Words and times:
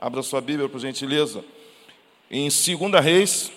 Abra 0.00 0.22
sua 0.22 0.40
Bíblia, 0.40 0.68
por 0.68 0.78
gentileza. 0.78 1.44
Em 2.30 2.48
2 2.48 3.02
Reis, 3.02 3.50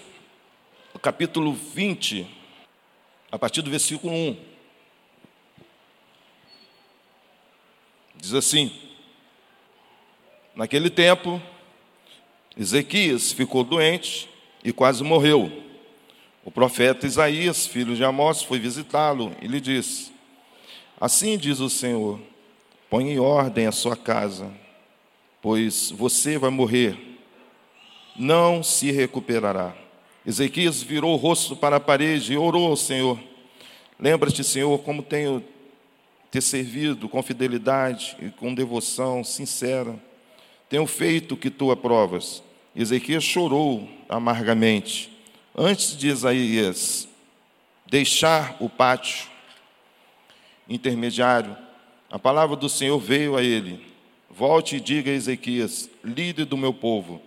capítulo 0.99 1.53
20, 1.53 2.27
a 3.31 3.37
partir 3.37 3.61
do 3.61 3.69
versículo 3.69 4.11
1. 4.11 4.37
Diz 8.15 8.33
assim: 8.33 8.75
Naquele 10.55 10.89
tempo, 10.89 11.39
Ezequias 12.57 13.31
ficou 13.31 13.63
doente 13.63 14.27
e 14.63 14.73
quase 14.73 15.03
morreu. 15.03 15.51
O 16.43 16.49
profeta 16.49 17.05
Isaías, 17.05 17.67
filho 17.67 17.95
de 17.95 18.03
Amós, 18.03 18.41
foi 18.41 18.57
visitá-lo 18.57 19.31
e 19.43 19.47
lhe 19.47 19.61
disse: 19.61 20.11
Assim 20.99 21.37
diz 21.37 21.59
o 21.59 21.69
Senhor: 21.69 22.19
Põe 22.89 23.11
em 23.11 23.19
ordem 23.19 23.67
a 23.67 23.71
sua 23.71 23.95
casa 23.95 24.51
pois 25.41 25.91
você 25.91 26.37
vai 26.37 26.49
morrer, 26.49 26.97
não 28.15 28.61
se 28.61 28.91
recuperará. 28.91 29.73
Ezequias 30.25 30.83
virou 30.83 31.13
o 31.13 31.17
rosto 31.17 31.55
para 31.55 31.77
a 31.77 31.79
parede 31.79 32.33
e 32.33 32.37
orou 32.37 32.67
ao 32.67 32.77
Senhor. 32.77 33.19
Lembra-te, 33.99 34.43
Senhor, 34.43 34.77
como 34.79 35.01
tenho 35.01 35.43
te 36.31 36.41
servido 36.41 37.09
com 37.09 37.21
fidelidade 37.21 38.15
e 38.21 38.29
com 38.29 38.53
devoção 38.53 39.23
sincera. 39.23 39.99
Tenho 40.69 40.87
feito 40.87 41.33
o 41.33 41.37
que 41.37 41.49
tu 41.49 41.71
aprovas. 41.71 42.41
Ezequias 42.73 43.23
chorou 43.23 43.89
amargamente. 44.07 45.11
Antes 45.53 45.97
de 45.97 46.07
Isaías 46.07 47.09
deixar 47.85 48.55
o 48.61 48.69
pátio 48.69 49.27
intermediário, 50.69 51.57
a 52.09 52.17
palavra 52.17 52.55
do 52.55 52.69
Senhor 52.69 52.97
veio 52.97 53.35
a 53.35 53.43
ele. 53.43 53.90
Volte 54.33 54.77
e 54.77 54.79
diga 54.79 55.11
a 55.11 55.13
Ezequias, 55.13 55.89
líder 56.03 56.45
do 56.45 56.55
meu 56.55 56.73
povo: 56.73 57.21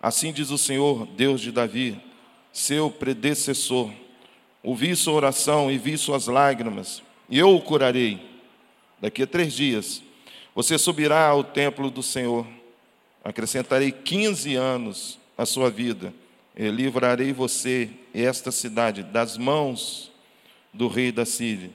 Assim 0.00 0.32
diz 0.32 0.50
o 0.50 0.58
Senhor, 0.58 1.04
Deus 1.04 1.40
de 1.40 1.50
Davi, 1.50 2.00
seu 2.52 2.88
predecessor: 2.88 3.90
Ouvi 4.62 4.94
sua 4.94 5.14
oração 5.14 5.70
e 5.70 5.76
vi 5.76 5.98
suas 5.98 6.28
lágrimas, 6.28 7.02
e 7.28 7.36
eu 7.36 7.54
o 7.54 7.60
curarei. 7.60 8.20
Daqui 9.00 9.24
a 9.24 9.26
três 9.26 9.54
dias, 9.54 10.02
você 10.54 10.78
subirá 10.78 11.26
ao 11.26 11.42
templo 11.42 11.90
do 11.90 12.02
Senhor. 12.02 12.46
Acrescentarei 13.24 13.90
15 13.90 14.54
anos 14.54 15.18
à 15.36 15.44
sua 15.44 15.68
vida, 15.68 16.14
e 16.56 16.68
livrarei 16.68 17.32
você 17.32 17.90
e 18.14 18.22
esta 18.22 18.52
cidade 18.52 19.02
das 19.02 19.36
mãos 19.36 20.12
do 20.72 20.86
rei 20.86 21.10
da 21.10 21.24
Síria. 21.24 21.70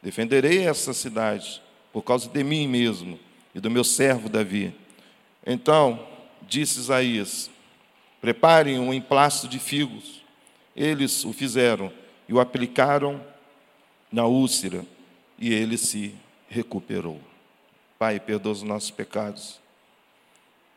Defenderei 0.00 0.60
essa 0.60 0.94
cidade 0.94 1.60
por 1.92 2.02
causa 2.02 2.28
de 2.28 2.44
mim 2.44 2.68
mesmo 2.68 3.18
e 3.54 3.60
do 3.60 3.70
meu 3.70 3.84
servo 3.84 4.28
Davi. 4.28 4.74
Então, 5.46 6.06
disse 6.42 6.78
Isaías: 6.80 7.50
Preparem 8.20 8.78
um 8.78 8.92
emplasto 8.92 9.48
de 9.48 9.58
figos. 9.58 10.20
Eles 10.76 11.24
o 11.24 11.32
fizeram 11.32 11.92
e 12.28 12.32
o 12.32 12.40
aplicaram 12.40 13.24
na 14.10 14.26
úlcera, 14.26 14.84
e 15.38 15.52
ele 15.52 15.76
se 15.76 16.14
recuperou. 16.48 17.20
Pai, 17.98 18.18
perdoa 18.18 18.52
os 18.52 18.62
nossos 18.62 18.90
pecados, 18.90 19.60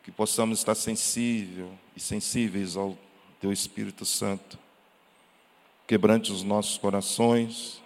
que 0.02 0.10
possamos 0.10 0.58
estar 0.58 0.74
sensível 0.74 1.72
e 1.96 2.00
sensíveis 2.00 2.76
ao 2.76 2.98
Teu 3.40 3.52
Espírito 3.52 4.04
Santo. 4.04 4.58
Quebrante 5.86 6.32
os 6.32 6.42
nossos 6.42 6.76
corações, 6.76 7.82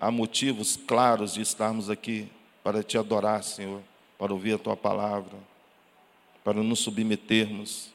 há 0.00 0.10
motivos 0.10 0.76
claros 0.76 1.34
de 1.34 1.42
estarmos 1.42 1.90
aqui 1.90 2.28
para 2.68 2.82
te 2.82 2.98
adorar, 2.98 3.42
Senhor, 3.42 3.80
para 4.18 4.30
ouvir 4.30 4.52
a 4.52 4.58
tua 4.58 4.76
palavra, 4.76 5.38
para 6.44 6.62
nos 6.62 6.80
submetermos, 6.80 7.88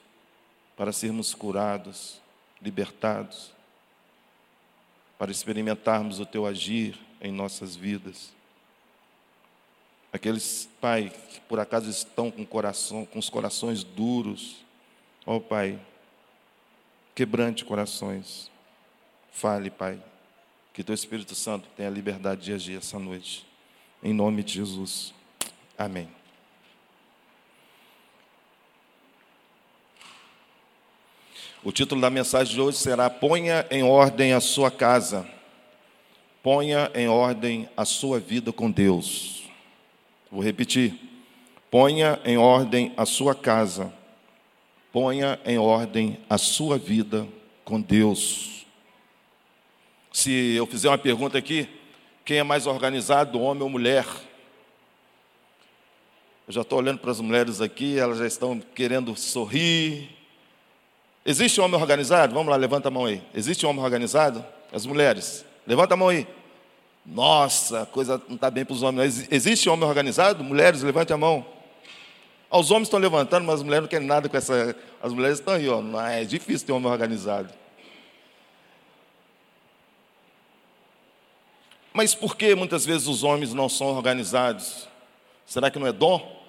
para 0.75 0.91
sermos 0.91 1.35
curados, 1.35 2.19
libertados, 2.59 3.51
para 5.15 5.29
experimentarmos 5.29 6.19
o 6.19 6.25
teu 6.25 6.47
agir 6.47 6.99
em 7.21 7.31
nossas 7.31 7.75
vidas. 7.75 8.33
Aqueles, 10.11 10.67
Pai, 10.81 11.13
que 11.29 11.39
por 11.41 11.59
acaso 11.59 11.87
estão 11.87 12.31
com, 12.31 12.43
coração, 12.43 13.05
com 13.05 13.19
os 13.19 13.29
corações 13.29 13.83
duros, 13.83 14.65
ó 15.23 15.35
oh, 15.35 15.39
Pai, 15.39 15.79
quebrante 17.13 17.63
corações. 17.63 18.49
Fale, 19.31 19.69
Pai, 19.69 20.03
que 20.73 20.83
teu 20.83 20.95
Espírito 20.95 21.35
Santo 21.35 21.69
tenha 21.77 21.91
liberdade 21.91 22.41
de 22.41 22.53
agir 22.53 22.79
essa 22.79 22.97
noite. 22.97 23.52
Em 24.03 24.13
nome 24.13 24.43
de 24.43 24.55
Jesus. 24.55 25.13
Amém. 25.77 26.09
O 31.63 31.71
título 31.71 32.01
da 32.01 32.09
mensagem 32.09 32.53
de 32.53 32.59
hoje 32.59 32.77
será 32.79 33.09
Ponha 33.09 33.65
em 33.71 33.81
ordem 33.81 34.33
a 34.33 34.41
sua 34.41 34.69
casa. 34.69 35.25
Ponha 36.43 36.91
em 36.93 37.07
ordem 37.07 37.69
a 37.77 37.85
sua 37.85 38.19
vida 38.19 38.51
com 38.51 38.69
Deus. 38.69 39.43
Vou 40.29 40.43
repetir. 40.43 40.93
Ponha 41.71 42.19
em 42.25 42.37
ordem 42.37 42.93
a 42.97 43.05
sua 43.05 43.33
casa. 43.33 43.93
Ponha 44.91 45.39
em 45.45 45.57
ordem 45.57 46.19
a 46.29 46.37
sua 46.37 46.77
vida 46.77 47.25
com 47.63 47.79
Deus. 47.79 48.65
Se 50.11 50.53
eu 50.55 50.67
fizer 50.67 50.89
uma 50.89 50.97
pergunta 50.97 51.37
aqui, 51.37 51.69
quem 52.25 52.37
é 52.37 52.43
mais 52.43 52.67
organizado, 52.67 53.39
homem 53.41 53.63
ou 53.63 53.69
mulher? 53.69 54.05
Eu 56.47 56.53
já 56.53 56.61
estou 56.61 56.79
olhando 56.79 56.99
para 56.99 57.11
as 57.11 57.19
mulheres 57.19 57.61
aqui, 57.61 57.97
elas 57.97 58.17
já 58.17 58.27
estão 58.27 58.59
querendo 58.73 59.15
sorrir. 59.15 60.09
Existe 61.25 61.61
homem 61.61 61.79
organizado? 61.79 62.33
Vamos 62.33 62.49
lá, 62.49 62.55
levanta 62.55 62.89
a 62.89 62.91
mão 62.91 63.05
aí. 63.05 63.21
Existe 63.33 63.65
homem 63.65 63.83
organizado? 63.83 64.43
As 64.71 64.85
mulheres, 64.85 65.45
levanta 65.65 65.93
a 65.93 65.97
mão 65.97 66.09
aí. 66.09 66.27
Nossa, 67.05 67.81
a 67.81 67.85
coisa 67.85 68.21
não 68.27 68.35
está 68.35 68.49
bem 68.49 68.63
para 68.65 68.73
os 68.73 68.83
homens. 68.83 69.27
Existe 69.31 69.69
homem 69.69 69.87
organizado? 69.87 70.43
Mulheres, 70.43 70.81
levante 70.81 71.11
a 71.13 71.17
mão. 71.17 71.45
Os 72.49 72.71
homens 72.71 72.87
estão 72.87 72.99
levantando, 72.99 73.45
mas 73.45 73.55
as 73.55 73.63
mulheres 73.63 73.83
não 73.83 73.89
querem 73.89 74.07
nada 74.07 74.29
com 74.29 74.37
essa. 74.37 74.75
As 75.01 75.11
mulheres 75.11 75.39
estão 75.39 75.55
aí, 75.55 75.67
ó. 75.67 75.81
É 76.07 76.23
difícil 76.23 76.67
ter 76.67 76.73
homem 76.73 76.89
organizado. 76.89 77.49
Mas 81.93 82.15
por 82.15 82.35
que 82.35 82.55
muitas 82.55 82.85
vezes 82.85 83.07
os 83.07 83.23
homens 83.23 83.53
não 83.53 83.69
são 83.69 83.87
organizados? 83.87 84.87
Será 85.45 85.69
que 85.69 85.77
não 85.77 85.85
é 85.85 85.91
dom? 85.91 86.41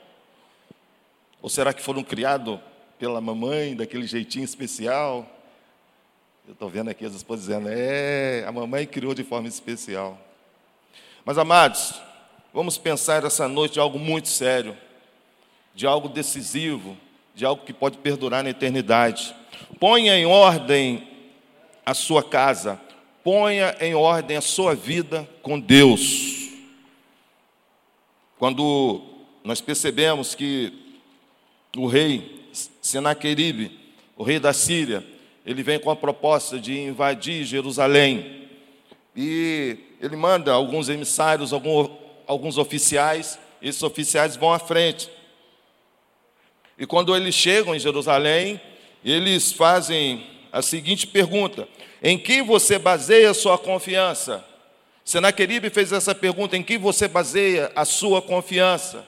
Ou 1.43 1.51
será 1.51 1.75
que 1.75 1.83
foram 1.83 2.03
criados 2.03 2.59
pela 2.99 3.21
mamãe 3.21 3.77
daquele 3.77 4.07
jeitinho 4.07 4.45
especial? 4.45 5.29
Eu 6.47 6.55
estou 6.55 6.71
vendo 6.71 6.89
aqui 6.89 7.05
as 7.05 7.15
esposas 7.15 7.47
dizendo, 7.47 7.69
é, 7.71 8.45
a 8.47 8.53
mamãe 8.53 8.87
criou 8.87 9.15
de 9.15 9.23
forma 9.23 9.47
especial. 9.47 10.19
Mas, 11.25 11.37
amados, 11.37 12.01
vamos 12.53 12.79
pensar 12.79 13.25
essa 13.25 13.47
noite 13.47 13.75
de 13.75 13.81
algo 13.81 13.99
muito 13.99 14.29
sério, 14.29 14.77
de 15.75 15.87
algo 15.87 16.09
decisivo, 16.09 16.97
de 17.35 17.45
algo 17.45 17.65
que 17.65 17.73
pode 17.73 17.99
perdurar 17.99 18.43
na 18.43 18.51
eternidade. 18.51 19.35
Ponha 19.79 20.17
em 20.17 20.25
ordem 20.25 21.07
a 21.85 21.93
sua 21.93 22.23
casa, 22.23 22.81
ponha 23.25 23.75
em 23.81 23.95
ordem 23.95 24.37
a 24.37 24.43
sua 24.43 24.75
vida 24.75 25.27
com 25.43 25.59
Deus. 25.59 26.51
Quando 28.39 29.03
nós 29.43 29.63
percebemos 29.63 30.35
que 30.35 30.71
o 31.75 31.87
rei 31.87 32.45
Senaqueribe, 32.83 33.81
o 34.15 34.23
rei 34.23 34.39
da 34.39 34.53
Síria, 34.53 35.03
ele 35.47 35.63
vem 35.63 35.79
com 35.79 35.91
a 35.91 35.97
proposta 35.97 36.61
de 36.61 36.79
invadir 36.79 37.45
Jerusalém. 37.45 38.47
E 39.17 39.79
ele 40.03 40.17
manda 40.17 40.53
alguns 40.53 40.91
emissários, 40.91 41.53
alguns 42.27 42.59
oficiais, 42.59 43.39
esses 43.63 43.83
oficiais 43.83 44.37
vão 44.37 44.53
à 44.53 44.59
frente. 44.59 45.11
E 46.79 46.85
quando 46.85 47.17
eles 47.17 47.35
chegam 47.35 47.75
em 47.75 47.79
Jerusalém, 47.79 48.61
eles 49.03 49.51
fazem 49.51 50.34
a 50.55 50.63
seguinte 50.63 51.05
pergunta: 51.09 51.69
em 52.01 52.17
que 52.17 52.41
você 52.41 52.79
baseia 52.79 53.31
a 53.31 53.35
sua 53.35 53.59
confiança? 53.59 54.45
Senaqueribe 55.05 55.69
fez 55.69 55.93
essa 55.93 56.15
pergunta: 56.15 56.57
em 56.57 56.63
que 56.63 56.79
você 56.79 57.09
baseia 57.09 57.73
a 57.75 57.85
sua 57.85 58.23
confiança? 58.23 59.05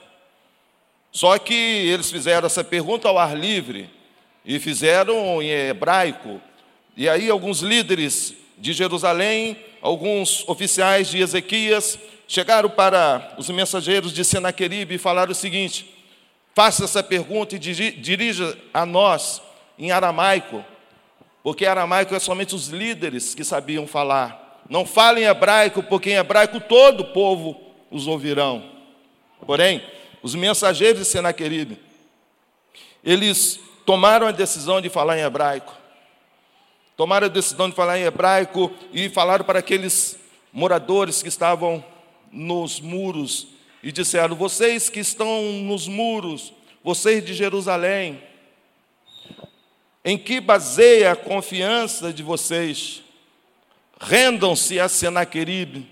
Só 1.13 1.39
que 1.39 1.55
eles 1.55 2.11
fizeram 2.11 2.47
essa 2.47 2.65
pergunta 2.65 3.09
ao 3.09 3.17
ar 3.17 3.39
livre 3.39 3.89
e 4.45 4.59
fizeram 4.59 5.41
em 5.41 5.49
hebraico. 5.49 6.41
E 6.97 7.09
aí 7.09 7.31
alguns 7.31 7.61
líderes 7.61 8.35
de 8.59 8.73
Jerusalém, 8.73 9.57
alguns 9.81 10.47
oficiais 10.49 11.09
de 11.09 11.21
Ezequias, 11.21 11.97
chegaram 12.27 12.69
para 12.69 13.35
os 13.39 13.49
mensageiros 13.51 14.13
de 14.13 14.25
Senaqueribe 14.25 14.97
e 14.97 14.99
falaram 14.99 15.31
o 15.31 15.35
seguinte: 15.35 15.89
faça 16.57 16.85
essa 16.85 17.05
pergunta 17.05 17.55
e 17.55 17.59
dirija 17.61 18.59
a 18.75 18.85
nós 18.85 19.41
em 19.79 19.93
aramaico 19.93 20.65
porque 21.47 21.65
aramaico 21.65 22.13
é 22.13 22.19
somente 22.19 22.57
os 22.57 22.71
líderes 22.71 23.33
que 23.33 23.45
sabiam 23.45 23.87
falar. 23.87 24.65
Não 24.69 24.85
fale 24.85 25.21
em 25.21 25.27
hebraico, 25.27 25.81
porque 25.81 26.11
em 26.11 26.17
hebraico 26.17 26.59
todo 26.59 27.03
o 27.03 27.13
povo 27.13 27.57
os 27.89 28.09
ouvirão. 28.09 28.69
Porém, 29.47 29.81
os 30.25 30.35
mensageiros 30.35 30.99
de 30.99 31.05
Senaqueribe, 31.07 31.81
eles 33.05 33.61
tomaram 33.85 34.27
a 34.27 34.33
decisão 34.33 34.81
de 34.81 34.89
falar 34.89 35.19
em 35.19 35.23
hebraico. 35.23 35.73
Tomaram 36.97 37.27
a 37.27 37.31
decisão 37.31 37.71
de 37.71 37.77
falar 37.77 37.97
em 38.01 38.03
hebraico 38.03 38.73
e 38.93 39.09
falaram 39.09 39.45
para 39.45 39.61
aqueles 39.61 40.19
moradores 40.53 41.23
que 41.23 41.29
estavam 41.29 41.85
nos 42.33 42.81
muros 42.81 43.47
e 43.85 43.93
disseram: 43.93 44.35
Vocês 44.35 44.89
que 44.89 44.99
estão 44.99 45.43
nos 45.63 45.87
muros, 45.87 46.53
vocês 46.83 47.25
de 47.25 47.35
Jerusalém, 47.35 48.21
em 50.07 50.17
que 50.17 50.41
baseia 50.41 51.11
a 51.11 51.17
confiança 51.17 52.13
de 52.13 52.23
vocês? 52.23 53.03
Rendam-se 54.01 54.79
a 54.79 54.89
Senaqueribe. 54.89 55.85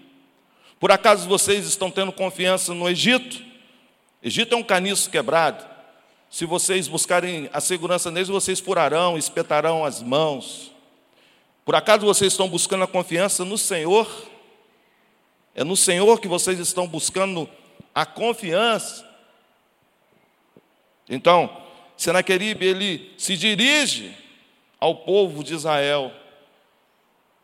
Por 0.78 0.92
acaso 0.92 1.28
vocês 1.28 1.66
estão 1.66 1.90
tendo 1.90 2.12
confiança 2.12 2.72
no 2.72 2.88
Egito? 2.88 3.42
Egito 4.22 4.54
é 4.54 4.56
um 4.56 4.62
caniço 4.62 5.10
quebrado. 5.10 5.66
Se 6.30 6.46
vocês 6.46 6.86
buscarem 6.86 7.50
a 7.52 7.60
segurança 7.60 8.08
neles, 8.08 8.28
vocês 8.28 8.60
furarão, 8.60 9.18
espetarão 9.18 9.84
as 9.84 10.00
mãos. 10.00 10.70
Por 11.64 11.74
acaso 11.74 12.06
vocês 12.06 12.32
estão 12.32 12.48
buscando 12.48 12.84
a 12.84 12.88
confiança 12.88 13.44
no 13.44 13.58
Senhor? 13.58 14.08
É 15.56 15.64
no 15.64 15.76
Senhor 15.76 16.20
que 16.20 16.28
vocês 16.28 16.60
estão 16.60 16.86
buscando 16.86 17.50
a 17.92 18.06
confiança. 18.06 19.04
Então, 21.08 21.63
Senaqueribe, 21.96 22.66
ele 22.66 23.14
se 23.16 23.36
dirige 23.36 24.14
ao 24.80 24.96
povo 24.96 25.42
de 25.42 25.54
Israel, 25.54 26.12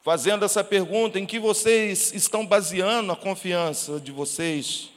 fazendo 0.03 0.45
essa 0.45 0.63
pergunta: 0.63 1.19
em 1.19 1.27
que 1.27 1.39
vocês 1.39 2.13
estão 2.13 2.45
baseando 2.45 3.13
a 3.13 3.17
confiança 3.17 4.01
de 4.01 4.13
vocês? 4.13 4.91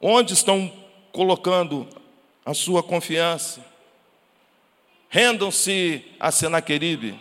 Onde 0.00 0.32
estão 0.32 0.72
colocando 1.12 1.86
a 2.44 2.54
sua 2.54 2.82
confiança. 2.82 3.64
Rendam-se 5.08 6.04
a 6.18 6.30
Senaqueribe. 6.30 7.18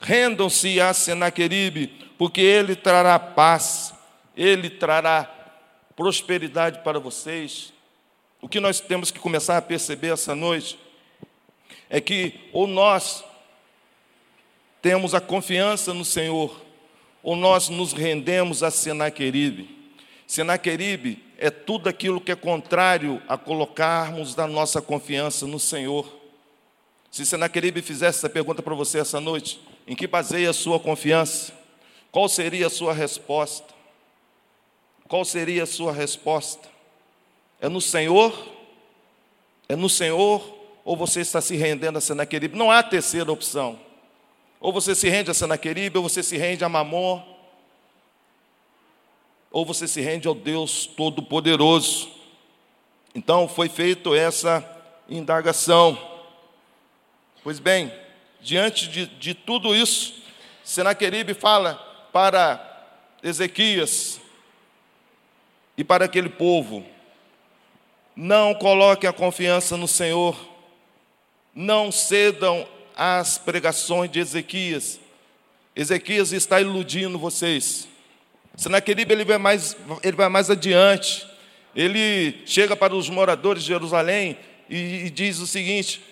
Rendam-se 0.00 0.80
a 0.80 0.94
Senaqueribe, 0.94 1.86
porque 2.18 2.40
ele 2.40 2.74
trará 2.74 3.18
paz, 3.18 3.94
ele 4.36 4.70
trará 4.70 5.24
prosperidade 5.94 6.80
para 6.82 6.98
vocês. 6.98 7.72
O 8.40 8.48
que 8.48 8.60
nós 8.60 8.80
temos 8.80 9.10
que 9.10 9.18
começar 9.18 9.56
a 9.56 9.62
perceber 9.62 10.12
essa 10.12 10.34
noite 10.34 10.78
é 11.88 12.00
que 12.00 12.48
ou 12.52 12.66
nós 12.66 13.22
temos 14.80 15.14
a 15.14 15.20
confiança 15.20 15.92
no 15.92 16.04
Senhor, 16.04 16.60
ou 17.22 17.36
nós 17.36 17.68
nos 17.68 17.92
rendemos 17.92 18.62
a 18.62 18.70
Senaqueribe. 18.70 19.68
Senaqueribe 20.26 21.22
é 21.36 21.50
tudo 21.50 21.88
aquilo 21.88 22.20
que 22.20 22.32
é 22.32 22.36
contrário 22.36 23.22
a 23.28 23.36
colocarmos 23.36 24.38
a 24.38 24.46
nossa 24.46 24.80
confiança 24.80 25.46
no 25.46 25.58
Senhor. 25.58 26.10
Se 27.10 27.26
Senaqueribe 27.26 27.82
fizesse 27.82 28.18
essa 28.18 28.28
pergunta 28.30 28.62
para 28.62 28.74
você 28.74 29.00
essa 29.00 29.20
noite, 29.20 29.60
em 29.86 29.96
que 29.96 30.06
baseia 30.06 30.48
a 30.48 30.54
sua 30.54 30.78
confiança? 30.78 31.52
Qual 32.10 32.28
seria 32.28 32.68
a 32.68 32.70
sua 32.70 32.94
resposta? 32.94 33.74
Qual 35.08 35.24
seria 35.24 35.64
a 35.64 35.66
sua 35.66 35.92
resposta? 35.92 36.68
É 37.60 37.68
no 37.68 37.80
Senhor? 37.80 38.32
É 39.68 39.76
no 39.76 39.88
Senhor? 39.88 40.58
Ou 40.84 40.96
você 40.96 41.20
está 41.20 41.40
se 41.40 41.56
rendendo 41.56 41.98
a 41.98 42.00
Senaqueribe? 42.00 42.56
Não 42.56 42.70
há 42.70 42.82
terceira 42.82 43.30
opção. 43.30 43.78
Ou 44.58 44.72
você 44.72 44.94
se 44.94 45.08
rende 45.08 45.30
a 45.30 45.34
Senaqueribe, 45.34 45.98
ou 45.98 46.02
você 46.02 46.22
se 46.22 46.36
rende 46.36 46.64
a 46.64 46.68
Mamon, 46.68 47.22
ou 49.50 49.64
você 49.64 49.88
se 49.88 50.00
rende 50.00 50.28
ao 50.28 50.34
Deus 50.34 50.86
Todo-Poderoso. 50.86 52.10
Então 53.14 53.48
foi 53.48 53.68
feita 53.68 54.10
essa 54.10 54.64
indagação. 55.08 55.98
Pois 57.42 57.58
bem, 57.58 57.92
diante 58.40 58.88
de, 58.88 59.06
de 59.06 59.34
tudo 59.34 59.74
isso, 59.74 60.22
Senaqueribe 60.62 61.34
fala 61.34 61.74
para 62.12 62.66
Ezequias 63.22 64.20
e 65.76 65.82
para 65.82 66.04
aquele 66.04 66.28
povo: 66.28 66.84
não 68.14 68.54
coloquem 68.54 69.08
a 69.08 69.12
confiança 69.12 69.76
no 69.76 69.88
Senhor, 69.88 70.36
não 71.54 71.90
cedam 71.90 72.66
às 72.96 73.38
pregações 73.38 74.10
de 74.10 74.20
Ezequias. 74.20 75.00
Ezequias 75.74 76.32
está 76.32 76.60
iludindo 76.60 77.18
vocês. 77.18 77.88
Senaqueribe 78.56 79.12
ele 79.12 79.24
vai 79.24 79.38
mais, 79.38 79.76
ele 80.02 80.16
vai 80.16 80.28
mais 80.28 80.50
adiante. 80.50 81.26
Ele 81.74 82.42
chega 82.44 82.76
para 82.76 82.94
os 82.94 83.08
moradores 83.08 83.62
de 83.62 83.68
Jerusalém 83.68 84.36
e, 84.68 85.06
e 85.06 85.10
diz 85.10 85.38
o 85.38 85.46
seguinte: 85.46 86.02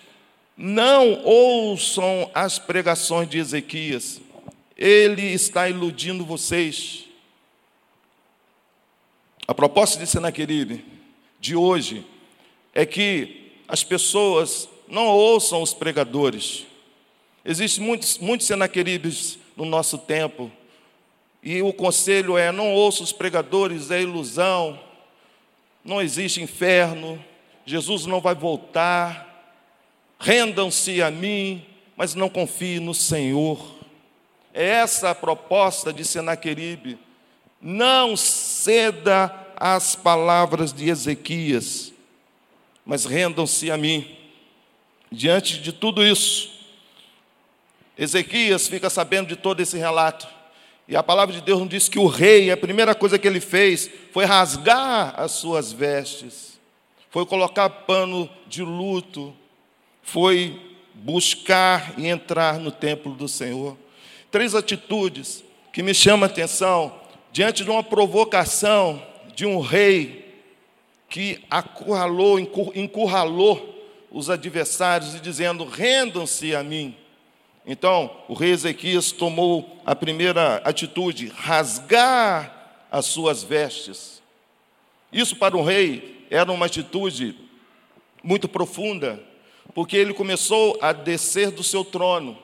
não 0.57 1.23
ouçam 1.23 2.29
as 2.33 2.57
pregações 2.57 3.29
de 3.29 3.37
Ezequias, 3.37 4.19
ele 4.77 5.33
está 5.33 5.69
iludindo 5.69 6.25
vocês. 6.25 7.05
A 9.47 9.53
proposta 9.53 9.97
de 9.99 10.07
Senaqueribe 10.07 10.85
de 11.39 11.55
hoje 11.55 12.05
é 12.73 12.85
que 12.85 13.51
as 13.67 13.83
pessoas 13.83 14.67
não 14.87 15.07
ouçam 15.07 15.61
os 15.61 15.73
pregadores. 15.73 16.65
Existem 17.45 17.83
muitos, 17.83 18.17
muitos 18.17 18.47
Senaqueribes 18.47 19.39
no 19.55 19.65
nosso 19.65 19.97
tempo 19.97 20.51
e 21.41 21.61
o 21.61 21.71
conselho 21.71 22.37
é: 22.37 22.51
não 22.51 22.73
ouça 22.73 23.03
os 23.03 23.11
pregadores, 23.11 23.91
é 23.91 24.01
ilusão, 24.01 24.79
não 25.83 26.01
existe 26.01 26.41
inferno, 26.41 27.23
Jesus 27.65 28.05
não 28.05 28.19
vai 28.19 28.35
voltar, 28.35 29.55
rendam-se 30.19 31.01
a 31.01 31.09
mim, 31.09 31.65
mas 31.95 32.13
não 32.13 32.29
confie 32.29 32.79
no 32.79 32.93
Senhor. 32.93 33.75
É 34.53 34.65
essa 34.65 35.11
a 35.11 35.15
proposta 35.15 35.93
de 35.93 36.03
Senaqueribe. 36.03 36.97
Não 37.61 38.15
ceda 38.17 39.27
às 39.59 39.93
palavras 39.93 40.71
de 40.71 40.89
Ezequias, 40.89 41.91
mas 42.85 43.03
rendam-se 43.03 43.69
a 43.69 43.77
mim. 43.77 44.15
Diante 45.11 45.59
de 45.59 45.73
tudo 45.73 46.05
isso, 46.05 46.49
Ezequias 47.97 48.67
fica 48.69 48.89
sabendo 48.89 49.27
de 49.27 49.35
todo 49.35 49.59
esse 49.59 49.77
relato. 49.77 50.25
E 50.87 50.95
a 50.95 51.03
palavra 51.03 51.35
de 51.35 51.41
Deus 51.41 51.59
nos 51.59 51.69
diz 51.69 51.89
que 51.89 51.99
o 51.99 52.07
rei, 52.07 52.49
a 52.49 52.57
primeira 52.57 52.95
coisa 52.95 53.19
que 53.19 53.27
ele 53.27 53.41
fez 53.41 53.89
foi 54.13 54.23
rasgar 54.25 55.13
as 55.19 55.33
suas 55.33 55.71
vestes, 55.71 56.57
foi 57.09 57.25
colocar 57.25 57.69
pano 57.69 58.29
de 58.47 58.63
luto, 58.63 59.35
foi 60.01 60.59
buscar 60.93 61.93
e 61.97 62.07
entrar 62.07 62.59
no 62.59 62.71
templo 62.71 63.13
do 63.13 63.27
Senhor. 63.27 63.77
Três 64.31 64.55
atitudes 64.55 65.43
que 65.73 65.83
me 65.83 65.93
chamam 65.93 66.23
a 66.23 66.31
atenção 66.31 66.95
diante 67.31 67.63
de 67.63 67.69
uma 67.69 67.83
provocação 67.83 69.01
de 69.39 69.45
um 69.45 69.61
rei 69.61 70.35
que 71.07 71.41
acurralou, 71.49 72.37
encurralou 72.37 73.73
os 74.11 74.29
adversários 74.29 75.15
e 75.15 75.21
dizendo: 75.21 75.63
rendam-se 75.63 76.53
a 76.53 76.61
mim. 76.61 76.93
Então, 77.65 78.13
o 78.27 78.33
rei 78.33 78.51
Ezequias 78.51 79.13
tomou 79.13 79.81
a 79.85 79.95
primeira 79.95 80.57
atitude, 80.65 81.27
rasgar 81.29 82.83
as 82.91 83.05
suas 83.05 83.41
vestes. 83.41 84.21
Isso 85.09 85.37
para 85.37 85.55
o 85.55 85.63
rei 85.63 86.25
era 86.29 86.51
uma 86.51 86.65
atitude 86.65 87.33
muito 88.21 88.49
profunda, 88.49 89.23
porque 89.73 89.95
ele 89.95 90.13
começou 90.13 90.77
a 90.81 90.91
descer 90.91 91.49
do 91.49 91.63
seu 91.63 91.85
trono. 91.85 92.37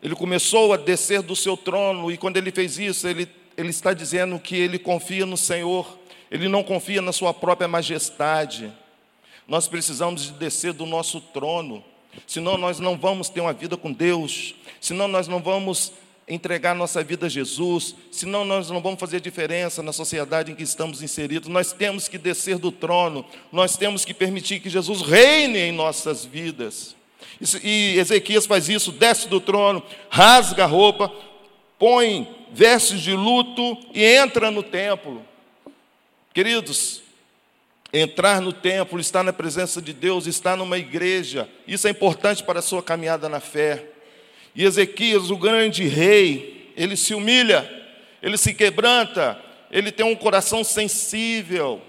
Ele 0.00 0.14
começou 0.14 0.72
a 0.72 0.76
descer 0.76 1.22
do 1.22 1.34
seu 1.34 1.56
trono, 1.56 2.12
e 2.12 2.16
quando 2.16 2.36
ele 2.36 2.52
fez 2.52 2.78
isso, 2.78 3.08
ele, 3.08 3.28
ele 3.56 3.70
está 3.70 3.92
dizendo 3.92 4.38
que 4.38 4.56
ele 4.56 4.78
confia 4.78 5.26
no 5.26 5.36
Senhor, 5.36 5.98
ele 6.30 6.48
não 6.48 6.62
confia 6.62 7.00
na 7.00 7.12
sua 7.12 7.32
própria 7.32 7.68
majestade. 7.68 8.72
Nós 9.46 9.68
precisamos 9.68 10.22
de 10.22 10.32
descer 10.32 10.72
do 10.72 10.86
nosso 10.86 11.20
trono 11.20 11.84
senão 12.26 12.56
nós 12.56 12.78
não 12.78 12.96
vamos 12.96 13.28
ter 13.28 13.40
uma 13.40 13.52
vida 13.52 13.76
com 13.76 13.92
Deus, 13.92 14.54
senão 14.80 15.08
nós 15.08 15.28
não 15.28 15.40
vamos 15.40 15.92
entregar 16.26 16.74
nossa 16.74 17.04
vida 17.04 17.26
a 17.26 17.28
Jesus, 17.28 17.94
senão 18.10 18.44
nós 18.44 18.70
não 18.70 18.80
vamos 18.80 18.98
fazer 18.98 19.20
diferença 19.20 19.82
na 19.82 19.92
sociedade 19.92 20.50
em 20.50 20.54
que 20.54 20.62
estamos 20.62 21.02
inseridos. 21.02 21.48
Nós 21.48 21.72
temos 21.72 22.08
que 22.08 22.16
descer 22.16 22.58
do 22.58 22.72
trono, 22.72 23.24
nós 23.52 23.76
temos 23.76 24.04
que 24.04 24.14
permitir 24.14 24.60
que 24.60 24.70
Jesus 24.70 25.02
reine 25.02 25.58
em 25.58 25.72
nossas 25.72 26.24
vidas. 26.24 26.96
E 27.62 27.98
Ezequias 27.98 28.46
faz 28.46 28.68
isso, 28.68 28.90
desce 28.92 29.28
do 29.28 29.40
trono, 29.40 29.82
rasga 30.08 30.64
a 30.64 30.66
roupa, 30.66 31.12
põe 31.78 32.26
vestes 32.54 33.00
de 33.00 33.12
luto 33.12 33.78
e 33.92 34.02
entra 34.02 34.50
no 34.50 34.62
templo. 34.62 35.22
Queridos, 36.32 37.04
Entrar 37.96 38.40
no 38.40 38.52
templo, 38.52 38.98
estar 38.98 39.22
na 39.22 39.32
presença 39.32 39.80
de 39.80 39.92
Deus, 39.92 40.26
estar 40.26 40.56
numa 40.56 40.76
igreja, 40.76 41.48
isso 41.64 41.86
é 41.86 41.90
importante 41.92 42.42
para 42.42 42.58
a 42.58 42.62
sua 42.62 42.82
caminhada 42.82 43.28
na 43.28 43.38
fé. 43.38 43.84
E 44.52 44.64
Ezequias, 44.64 45.30
o 45.30 45.36
grande 45.36 45.86
rei, 45.86 46.72
ele 46.76 46.96
se 46.96 47.14
humilha, 47.14 47.70
ele 48.20 48.36
se 48.36 48.52
quebranta, 48.52 49.40
ele 49.70 49.92
tem 49.92 50.04
um 50.04 50.16
coração 50.16 50.64
sensível. 50.64 51.80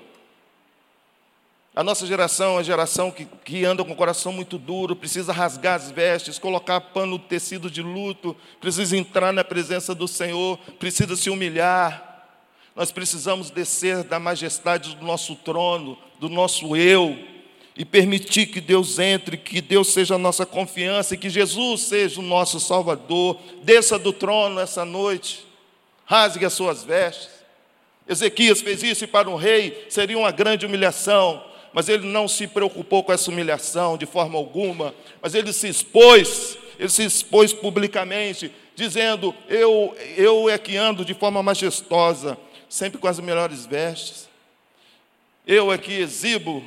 A 1.75 1.83
nossa 1.83 2.07
geração 2.07 2.51
é 2.51 2.53
uma 2.53 2.63
geração 2.63 3.11
que, 3.11 3.27
que 3.43 3.65
anda 3.65 3.83
com 3.83 3.91
o 3.91 3.95
coração 3.97 4.31
muito 4.31 4.57
duro, 4.57 4.95
precisa 4.95 5.33
rasgar 5.33 5.75
as 5.75 5.91
vestes, 5.91 6.39
colocar 6.39 6.79
pano 6.79 7.19
tecido 7.19 7.69
de 7.69 7.81
luto, 7.81 8.33
precisa 8.61 8.95
entrar 8.95 9.33
na 9.33 9.43
presença 9.43 9.93
do 9.93 10.07
Senhor, 10.07 10.57
precisa 10.79 11.17
se 11.17 11.29
humilhar. 11.29 12.29
Nós 12.73 12.93
precisamos 12.93 13.49
descer 13.49 14.05
da 14.05 14.17
majestade 14.17 14.95
do 14.95 15.05
nosso 15.05 15.35
trono, 15.35 15.97
do 16.17 16.29
nosso 16.29 16.77
eu, 16.77 17.19
e 17.75 17.83
permitir 17.83 18.45
que 18.45 18.61
Deus 18.61 18.97
entre, 18.97 19.35
que 19.35 19.59
Deus 19.59 19.91
seja 19.91 20.15
a 20.15 20.17
nossa 20.17 20.45
confiança 20.45 21.13
e 21.13 21.17
que 21.17 21.29
Jesus 21.29 21.81
seja 21.81 22.21
o 22.21 22.23
nosso 22.23 22.57
Salvador. 22.57 23.37
Desça 23.63 23.99
do 23.99 24.13
trono 24.13 24.61
essa 24.61 24.85
noite, 24.85 25.45
rasgue 26.05 26.45
as 26.45 26.53
suas 26.53 26.85
vestes. 26.85 27.27
Ezequias 28.07 28.61
fez 28.61 28.81
isso 28.81 29.03
e 29.03 29.07
para 29.07 29.29
um 29.29 29.35
rei 29.35 29.87
seria 29.89 30.17
uma 30.17 30.31
grande 30.31 30.65
humilhação 30.65 31.43
mas 31.75 31.89
ele 31.89 32.07
não 32.07 32.25
se 32.25 32.47
preocupou 32.47 33.03
com 33.03 33.11
essa 33.11 33.29
humilhação 33.29 33.97
de 33.97 34.05
forma 34.05 34.37
alguma, 34.37 34.95
mas 35.21 35.35
ele 35.35 35.51
se 35.51 35.67
expôs, 35.67 36.57
ele 36.79 36.87
se 36.87 37.03
expôs 37.03 37.51
publicamente, 37.51 38.49
dizendo: 38.73 39.35
Eu, 39.49 39.93
eu 40.15 40.49
é 40.49 40.57
que 40.57 40.77
ando 40.77 41.03
de 41.03 41.13
forma 41.13 41.43
majestosa, 41.43 42.37
sempre 42.69 42.97
com 42.97 43.09
as 43.09 43.19
melhores 43.19 43.65
vestes, 43.65 44.29
eu 45.45 45.69
é 45.69 45.77
que 45.77 45.91
exibo 45.91 46.63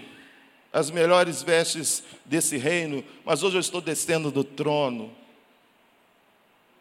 as 0.71 0.91
melhores 0.91 1.43
vestes 1.43 2.05
desse 2.27 2.59
reino, 2.59 3.03
mas 3.25 3.43
hoje 3.43 3.57
eu 3.57 3.61
estou 3.61 3.81
descendo 3.81 4.31
do 4.31 4.45
trono, 4.45 5.11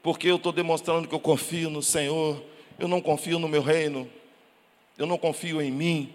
porque 0.04 0.28
eu 0.28 0.36
estou 0.36 0.52
demonstrando 0.52 1.08
que 1.08 1.16
eu 1.16 1.20
confio 1.22 1.70
no 1.70 1.82
Senhor, 1.82 2.44
eu 2.78 2.90
não 2.90 3.00
confio 3.00 3.40
no 3.40 3.48
meu 3.48 3.62
reino, 3.62 4.06
eu 4.98 5.06
não 5.06 5.18
confio 5.18 5.62
em 5.62 5.72
mim, 5.72 6.14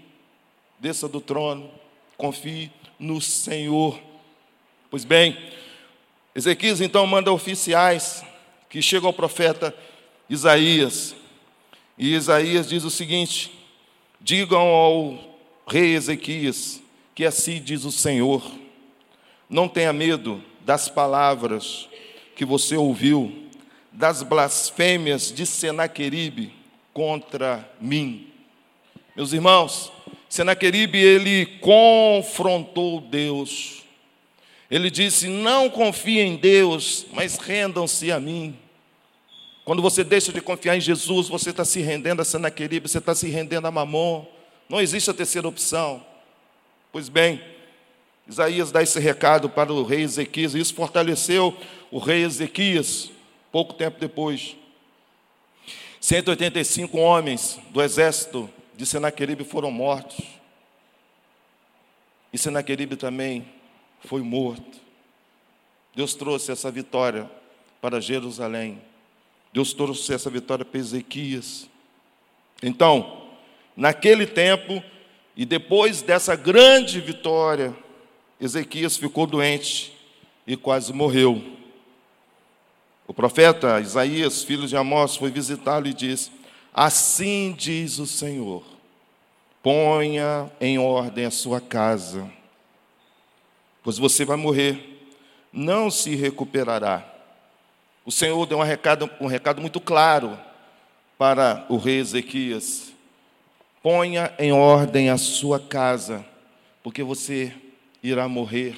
desça 0.79 1.09
do 1.09 1.19
trono 1.19 1.81
confie 2.17 2.71
no 2.99 3.21
Senhor. 3.21 4.01
Pois 4.91 5.05
bem, 5.05 5.37
Ezequias 6.35 6.81
então 6.81 7.07
manda 7.07 7.33
oficiais 7.33 8.25
que 8.69 8.81
chegam 8.81 9.09
ao 9.09 9.13
profeta 9.13 9.75
Isaías. 10.29 11.15
E 11.99 12.15
Isaías 12.15 12.69
diz 12.69 12.85
o 12.85 12.91
seguinte: 12.91 13.53
Digam 14.21 14.61
ao 14.61 15.19
rei 15.67 15.95
Ezequias 15.95 16.83
que 17.15 17.25
assim 17.25 17.61
diz 17.61 17.85
o 17.85 17.93
Senhor: 17.93 18.43
Não 19.49 19.69
tenha 19.69 19.93
medo 19.93 20.43
das 20.61 20.89
palavras 20.89 21.89
que 22.35 22.45
você 22.45 22.77
ouviu, 22.77 23.51
das 23.93 24.23
blasfêmias 24.23 25.33
de 25.33 25.45
Senaqueribe 25.45 26.55
contra 26.93 27.69
mim. 27.81 28.29
Meus 29.15 29.33
irmãos, 29.33 29.93
Senaqueribe, 30.33 30.99
ele 30.99 31.45
confrontou 31.61 33.03
Deus. 33.03 33.83
Ele 34.71 34.91
disse: 34.91 35.29
Não 35.29 35.69
confie 35.69 36.21
em 36.21 36.37
Deus, 36.37 37.05
mas 37.13 37.37
rendam-se 37.37 38.11
a 38.11 38.19
mim. 38.19 38.59
Quando 39.63 39.83
você 39.83 40.03
deixa 40.03 40.33
de 40.33 40.41
confiar 40.41 40.75
em 40.75 40.81
Jesus, 40.81 41.29
você 41.29 41.51
está 41.51 41.67
se 41.67 41.83
rendendo 41.83 42.23
a 42.23 42.25
Senaqueribe, 42.25 42.89
você 42.89 42.97
está 42.97 43.15
se 43.15 43.29
rendendo 43.29 43.67
a 43.67 43.71
Mamon. 43.71 44.25
Não 44.71 44.81
existe 44.81 45.11
a 45.11 45.13
terceira 45.13 45.47
opção. 45.47 46.03
Pois 46.91 47.11
bem, 47.11 47.39
Isaías 48.27 48.73
dá 48.73 48.83
esse 48.83 48.99
recado 48.99 49.51
para 49.51 49.71
o 49.71 49.85
rei 49.85 50.01
Ezequias, 50.01 50.55
e 50.55 50.61
isso 50.61 50.75
fortaleceu 50.75 51.55
o 51.91 51.99
rei 51.99 52.25
Ezequias, 52.25 53.11
pouco 53.53 53.75
tempo 53.75 54.01
depois. 54.01 54.57
185 56.01 56.97
homens 56.97 57.59
do 57.69 57.83
exército 57.83 58.49
de 58.83 58.87
Senaqueribe 58.87 59.45
foram 59.45 59.71
mortos. 59.71 60.19
E 62.33 62.37
Senaqueribe 62.37 62.97
também 62.97 63.47
foi 64.01 64.23
morto. 64.23 64.81
Deus 65.95 66.15
trouxe 66.17 66.51
essa 66.51 66.69
vitória 66.69 67.31
para 67.81 68.01
Jerusalém. 68.01 68.83
Deus 69.53 69.73
trouxe 69.73 70.13
essa 70.13 70.29
vitória 70.29 70.65
para 70.65 70.81
Ezequias. 70.81 71.69
Então, 72.61 73.29
naquele 73.77 74.27
tempo, 74.27 74.83
e 75.37 75.47
depois 75.47 76.03
dessa 76.03 76.35
grande 76.35 77.01
vitória, 77.01 77.73
Ezequias 78.41 78.97
ficou 78.97 79.29
doente 79.29 79.97
e 80.45 80.57
quase 80.57 80.93
morreu. 80.93 81.41
O 83.07 83.15
profeta 83.15 83.81
Isaías, 83.81 84.43
filho 84.43 84.67
de 84.67 84.77
Amós, 84.77 85.15
foi 85.15 85.31
visitá-lo 85.31 85.87
e 85.87 85.95
disse: 85.95 86.33
Assim 86.75 87.55
diz 87.57 88.01
o 88.01 88.07
Senhor: 88.09 88.72
ponha 89.63 90.51
em 90.61 90.79
ordem 90.79 91.25
a 91.25 91.31
sua 91.31 91.61
casa, 91.61 92.29
pois 93.83 93.97
você 93.97 94.25
vai 94.25 94.37
morrer, 94.37 95.09
não 95.53 95.91
se 95.91 96.17
recuperará. 96.17 97.07
O 98.05 98.11
Senhor 98.11 98.45
deu 98.47 98.59
um 98.59 98.63
recado, 98.63 99.09
um 99.21 99.27
recado 99.27 99.61
muito 99.61 99.81
claro 99.81 100.37
para 101.17 101.65
o 101.69 101.77
rei 101.77 102.01
Ezequias: 102.01 102.93
ponha 103.81 104.35
em 104.39 104.53
ordem 104.53 105.09
a 105.09 105.17
sua 105.17 105.61
casa, 105.61 106.25
porque 106.83 107.03
você 107.03 107.55
irá 108.03 108.27
morrer. 108.27 108.77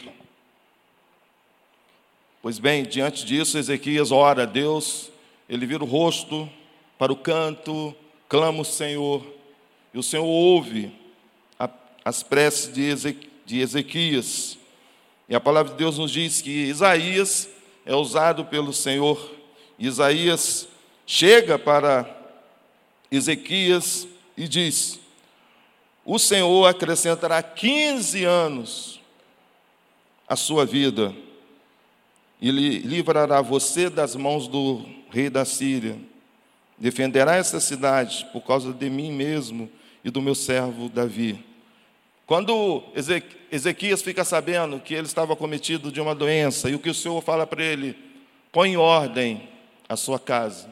Pois 2.42 2.58
bem, 2.58 2.84
diante 2.84 3.24
disso, 3.24 3.56
Ezequias 3.56 4.12
ora 4.12 4.42
a 4.42 4.46
Deus, 4.46 5.10
ele 5.48 5.64
vira 5.64 5.82
o 5.82 5.86
rosto 5.86 6.46
para 6.98 7.10
o 7.10 7.16
canto, 7.16 7.96
clama 8.28 8.60
o 8.60 8.64
Senhor, 8.66 9.24
e 9.94 9.98
o 9.98 10.02
Senhor 10.02 10.26
ouve 10.26 10.92
a, 11.56 11.70
as 12.04 12.20
preces 12.20 12.74
de, 12.74 13.60
Ezequias. 13.60 14.58
E 15.28 15.36
a 15.36 15.40
palavra 15.40 15.70
de 15.70 15.78
Deus 15.78 15.98
nos 15.98 16.10
diz 16.10 16.42
que 16.42 16.50
Isaías 16.50 17.48
é 17.86 17.94
usado 17.94 18.44
pelo 18.44 18.72
Senhor. 18.72 19.32
Isaías 19.78 20.66
chega 21.06 21.56
para 21.56 22.12
Ezequias 23.08 24.08
e 24.36 24.48
diz: 24.48 24.98
O 26.04 26.18
Senhor 26.18 26.66
acrescentará 26.66 27.40
15 27.40 28.24
anos 28.24 29.00
à 30.26 30.34
sua 30.34 30.66
vida, 30.66 31.14
e 32.40 32.50
livrará 32.50 33.40
você 33.40 33.88
das 33.88 34.16
mãos 34.16 34.48
do 34.48 34.84
rei 35.08 35.30
da 35.30 35.44
Síria 35.44 35.96
defenderá 36.76 37.36
essa 37.36 37.60
cidade 37.60 38.26
por 38.32 38.42
causa 38.42 38.72
de 38.72 38.90
mim 38.90 39.12
mesmo 39.12 39.70
e 40.04 40.11
do 40.11 40.20
meu 40.20 40.34
servo 40.34 40.88
Davi. 40.88 41.44
Quando 42.26 42.82
Ezequias 43.50 44.02
fica 44.02 44.25
sabendo 44.25 44.80
que 44.80 44.94
ele 44.94 45.06
estava 45.06 45.34
cometido 45.34 45.90
de 45.90 46.00
uma 46.00 46.14
doença, 46.14 46.70
e 46.70 46.75
o 46.75 46.78
que 46.78 46.90
o 46.90 46.94
Senhor 46.94 47.20
fala 47.23 47.46
para 47.46 47.62
ele: 47.62 47.96
põe 48.52 48.73
em 48.73 48.76
ordem 48.76 49.49
a 49.88 49.96
sua 49.96 50.18
casa, 50.18 50.70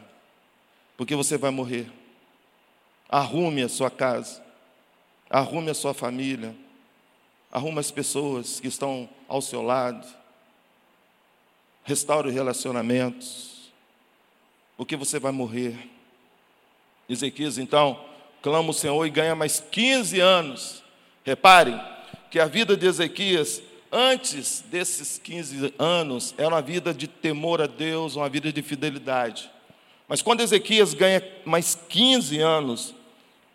porque 0.96 1.14
você 1.14 1.36
vai 1.36 1.50
morrer. 1.50 1.90
Arrume 3.08 3.62
a 3.62 3.68
sua 3.68 3.90
casa, 3.90 4.42
arrume 5.28 5.70
a 5.70 5.74
sua 5.74 5.92
família, 5.92 6.54
arrume 7.50 7.78
as 7.78 7.90
pessoas 7.90 8.58
que 8.58 8.68
estão 8.68 9.06
ao 9.28 9.42
seu 9.42 9.60
lado, 9.60 10.06
restaure 11.84 12.30
relacionamentos, 12.30 13.70
porque 14.76 14.96
você 14.96 15.18
vai 15.18 15.32
morrer. 15.32 15.90
Ezequias, 17.06 17.58
então, 17.58 18.02
clama 18.42 18.70
o 18.70 18.74
Senhor 18.74 19.06
e 19.06 19.10
ganha 19.10 19.34
mais 19.34 19.60
15 19.70 20.18
anos. 20.20 20.82
Reparem 21.24 21.80
que 22.30 22.40
a 22.40 22.46
vida 22.46 22.76
de 22.76 22.86
Ezequias, 22.86 23.62
antes 23.90 24.64
desses 24.66 25.16
15 25.18 25.74
anos, 25.78 26.34
era 26.36 26.48
uma 26.48 26.60
vida 26.60 26.92
de 26.92 27.06
temor 27.06 27.62
a 27.62 27.66
Deus, 27.66 28.16
uma 28.16 28.28
vida 28.28 28.52
de 28.52 28.60
fidelidade. 28.60 29.48
Mas 30.08 30.20
quando 30.20 30.40
Ezequias 30.40 30.92
ganha 30.92 31.22
mais 31.44 31.78
15 31.88 32.38
anos, 32.40 32.94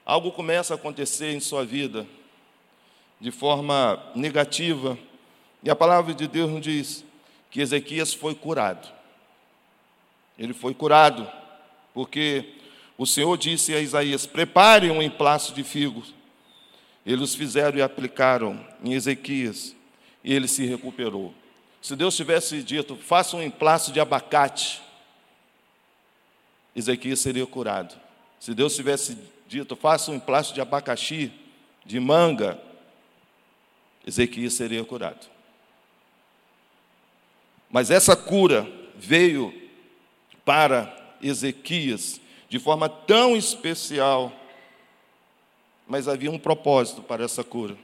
algo 0.06 0.32
começa 0.32 0.74
a 0.74 0.78
acontecer 0.78 1.34
em 1.34 1.40
sua 1.40 1.66
vida 1.66 2.08
de 3.20 3.32
forma 3.32 4.02
negativa. 4.16 4.98
E 5.62 5.70
a 5.70 5.76
palavra 5.76 6.14
de 6.14 6.28
Deus 6.28 6.50
nos 6.50 6.62
diz 6.62 7.06
que 7.52 7.60
Ezequias 7.60 8.14
foi 8.14 8.34
curado. 8.34 8.88
Ele 10.38 10.54
foi 10.54 10.74
curado, 10.74 11.28
porque 11.94 12.57
o 12.98 13.06
Senhor 13.06 13.38
disse 13.38 13.74
a 13.74 13.80
Isaías: 13.80 14.26
Prepare 14.26 14.90
um 14.90 15.02
emplasto 15.02 15.54
de 15.54 15.64
figos. 15.64 16.14
Eles 17.06 17.36
fizeram 17.36 17.78
e 17.78 17.82
aplicaram 17.82 18.60
em 18.84 18.94
Ezequias, 18.94 19.76
e 20.24 20.34
ele 20.34 20.48
se 20.48 20.66
recuperou. 20.66 21.34
Se 21.82 21.96
Deus 21.96 22.16
tivesse 22.16 22.62
dito, 22.64 22.96
faça 22.98 23.38
um 23.38 23.42
emplasto 23.42 23.92
de 23.92 24.00
abacate, 24.00 24.82
Ezequias 26.76 27.20
seria 27.20 27.46
curado. 27.46 27.96
Se 28.40 28.54
Deus 28.54 28.76
tivesse 28.76 29.18
dito, 29.48 29.76
faça 29.76 30.12
um 30.12 30.16
emplasto 30.16 30.54
de 30.54 30.62
abacaxi, 30.62 31.32
de 31.86 32.00
manga, 32.00 32.62
Ezequias 34.06 34.54
seria 34.54 34.84
curado. 34.84 35.28
Mas 37.70 37.90
essa 37.90 38.16
cura 38.16 38.70
veio 38.96 39.54
para 40.46 41.16
Ezequias 41.22 42.22
de 42.50 42.60
forma 42.60 42.88
tão 42.88 43.36
especial, 43.36 44.32
mas 45.88 46.08
havia 46.08 46.32
um 46.32 46.40
propósito 46.40 47.02
para 47.02 47.24
essa 47.24 47.44
cura. 47.44 47.78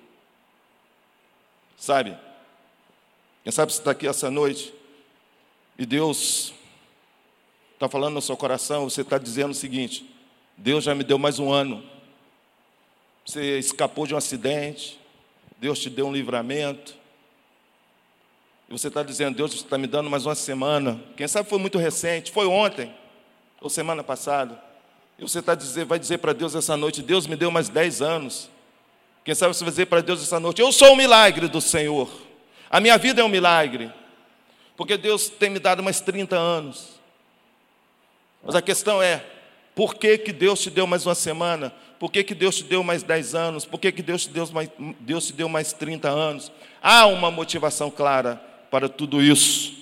Sabe? 1.77 2.17
Quem 3.43 3.51
sabe 3.51 3.74
você 3.74 3.79
está 3.79 3.91
aqui 3.91 4.08
essa 4.08 4.32
noite 4.32 4.74
e 5.77 5.86
Deus 5.86 6.53
está 7.74 7.89
falando 7.89 8.13
no 8.13 8.22
seu 8.22 8.38
coração, 8.38 8.89
você 8.89 9.01
está 9.01 9.17
dizendo 9.17 9.51
o 9.51 9.55
seguinte: 9.55 10.10
Deus 10.58 10.84
já 10.84 10.96
me 10.96 11.03
deu 11.03 11.17
mais 11.17 11.39
um 11.39 11.51
ano. 11.51 11.84
Você 13.25 13.58
escapou 13.58 14.05
de 14.05 14.13
um 14.13 14.17
acidente, 14.17 15.00
Deus 15.58 15.79
te 15.79 15.89
deu 15.89 16.08
um 16.08 16.13
livramento. 16.13 16.96
E 18.70 18.72
você 18.72 18.88
está 18.88 19.03
dizendo, 19.03 19.36
Deus 19.36 19.53
está 19.53 19.77
me 19.77 19.88
dando 19.88 20.10
mais 20.10 20.25
uma 20.25 20.36
semana. 20.36 21.01
Quem 21.17 21.27
sabe 21.27 21.50
foi 21.50 21.60
muito 21.60 21.77
recente, 21.77 22.32
foi 22.32 22.46
ontem, 22.48 22.93
ou 23.63 23.70
semana 23.70 24.03
passada. 24.03 24.62
E 25.17 25.22
você 25.22 25.39
está 25.39 25.55
dizer, 25.55 25.86
vai 25.86 25.98
dizer 25.98 26.17
para 26.17 26.34
Deus 26.34 26.53
essa 26.53 26.75
noite, 26.75 27.01
Deus 27.01 27.25
me 27.25 27.38
deu 27.38 27.50
mais 27.50 27.70
dez 27.70 28.01
anos. 28.01 28.50
Quem 29.24 29.34
sabe 29.34 29.55
você 29.55 29.63
vai 29.63 29.72
dizer 29.72 29.86
para 29.86 30.01
Deus 30.01 30.22
essa 30.22 30.39
noite, 30.39 30.62
eu 30.62 30.72
sou 30.72 30.91
o 30.91 30.96
milagre 30.98 31.48
do 31.48 31.62
Senhor. 31.62 32.12
A 32.70 32.82
minha 32.82 32.98
vida 32.98 33.22
é 33.22 33.24
um 33.24 33.29
milagre. 33.29 33.91
Porque 34.75 34.98
Deus 34.98 35.29
tem 35.29 35.50
me 35.50 35.60
dado 35.60 35.82
mais 35.82 36.01
30 36.01 36.36
anos. 36.36 37.00
Mas 38.43 38.53
a 38.53 38.62
questão 38.62 39.01
é, 39.01 39.24
por 39.74 39.96
que, 39.96 40.17
que 40.17 40.34
Deus 40.34 40.60
te 40.60 40.70
deu 40.70 40.86
mais 40.86 41.05
uma 41.05 41.15
semana? 41.15 41.74
Por 41.98 42.12
que, 42.12 42.22
que 42.22 42.36
Deus 42.36 42.58
te 42.58 42.63
deu 42.65 42.84
mais 42.84 43.01
10 43.01 43.34
anos? 43.34 43.65
Por 43.65 43.79
que, 43.79 43.93
que 43.93 44.01
Deus, 44.01 44.24
te 44.24 44.29
deu 44.29 44.46
mais, 44.51 44.70
Deus 45.00 45.27
te 45.27 45.34
deu 45.34 45.48
mais 45.48 45.72
30 45.72 46.10
anos? 46.10 46.51
Há 46.82 47.05
uma 47.05 47.32
motivação 47.32 47.89
clara 47.89 48.36
para 48.70 48.89
tudo 48.89 49.22
isso. 49.22 49.74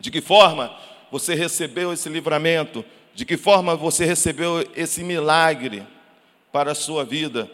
De 0.00 0.10
que 0.10 0.20
forma 0.20 0.76
você 1.10 1.34
recebeu 1.34 1.92
esse 1.92 2.08
livramento? 2.08 2.84
De 3.14 3.24
que 3.24 3.36
forma 3.36 3.74
você 3.74 4.04
recebeu 4.04 4.66
esse 4.74 5.02
milagre 5.02 5.82
para 6.52 6.72
a 6.72 6.74
sua 6.74 7.04
vida? 7.04 7.50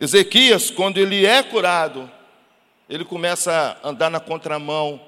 Ezequias, 0.00 0.70
quando 0.70 0.98
ele 0.98 1.26
é 1.26 1.42
curado, 1.42 2.10
ele 2.88 3.04
começa 3.04 3.78
a 3.82 3.88
andar 3.88 4.10
na 4.10 4.20
contramão 4.20 5.00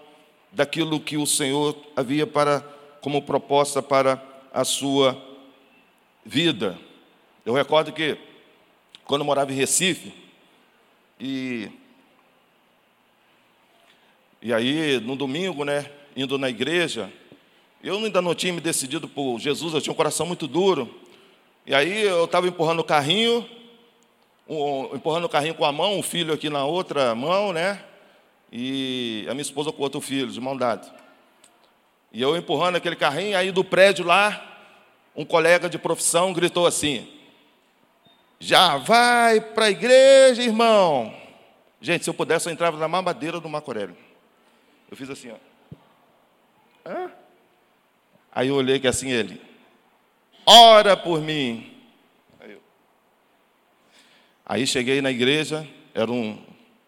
daquilo 0.52 1.00
que 1.00 1.16
o 1.16 1.26
Senhor 1.26 1.76
havia 1.96 2.26
para 2.26 2.61
como 3.00 3.22
proposta 3.22 3.82
para 3.82 4.22
a 4.52 4.64
sua 4.64 5.20
vida. 6.25 6.78
Eu 7.44 7.54
recordo 7.54 7.92
que 7.92 8.16
quando 9.04 9.22
eu 9.22 9.26
morava 9.26 9.52
em 9.52 9.56
Recife 9.56 10.12
e 11.18 11.70
e 14.40 14.52
aí 14.52 14.99
no 15.00 15.14
domingo, 15.14 15.64
né, 15.64 15.88
indo 16.16 16.37
na 16.37 16.50
igreja, 16.50 17.12
eu 17.82 17.96
ainda 17.96 18.22
não 18.22 18.34
tinha 18.34 18.52
me 18.52 18.60
decidido 18.60 19.08
por 19.08 19.38
Jesus, 19.38 19.74
eu 19.74 19.80
tinha 19.80 19.92
um 19.92 19.96
coração 19.96 20.26
muito 20.26 20.46
duro. 20.46 20.92
E 21.66 21.74
aí 21.74 22.02
eu 22.02 22.24
estava 22.24 22.46
empurrando 22.46 22.80
o 22.80 22.84
carrinho 22.84 23.46
um, 24.48 24.94
empurrando 24.94 25.24
o 25.24 25.28
carrinho 25.28 25.54
com 25.54 25.64
a 25.64 25.72
mão, 25.72 25.98
o 25.98 26.02
filho 26.02 26.34
aqui 26.34 26.50
na 26.50 26.64
outra 26.64 27.14
mão, 27.14 27.52
né? 27.52 27.82
E 28.50 29.24
a 29.28 29.32
minha 29.32 29.42
esposa 29.42 29.72
com 29.72 29.82
outro 29.82 30.00
filho, 30.00 30.30
de 30.30 30.40
mão 30.40 30.56
dada. 30.56 30.86
E 32.12 32.20
eu 32.20 32.36
empurrando 32.36 32.76
aquele 32.76 32.96
carrinho, 32.96 33.36
aí 33.36 33.50
do 33.50 33.64
prédio 33.64 34.04
lá, 34.04 34.48
um 35.16 35.24
colega 35.24 35.68
de 35.68 35.78
profissão 35.78 36.32
gritou 36.32 36.66
assim: 36.66 37.08
Já 38.38 38.76
vai 38.76 39.40
para 39.40 39.66
a 39.66 39.70
igreja, 39.70 40.42
irmão. 40.42 41.14
Gente, 41.80 42.04
se 42.04 42.10
eu 42.10 42.14
pudesse, 42.14 42.48
eu 42.48 42.52
entrava 42.52 42.76
na 42.76 42.86
mamadeira 42.86 43.40
do 43.40 43.48
Macorélio. 43.48 43.96
Eu 44.90 44.96
fiz 44.96 45.08
assim, 45.08 45.30
ó. 45.30 45.36
Hã? 46.86 47.10
Aí 48.34 48.48
eu 48.48 48.54
olhei 48.54 48.80
que 48.80 48.88
assim 48.88 49.10
ele, 49.10 49.40
ora 50.46 50.96
por 50.96 51.20
mim. 51.20 51.70
Aí 54.44 54.66
cheguei 54.66 55.00
na 55.00 55.10
igreja, 55.10 55.66
era 55.94 56.10
um, 56.10 56.38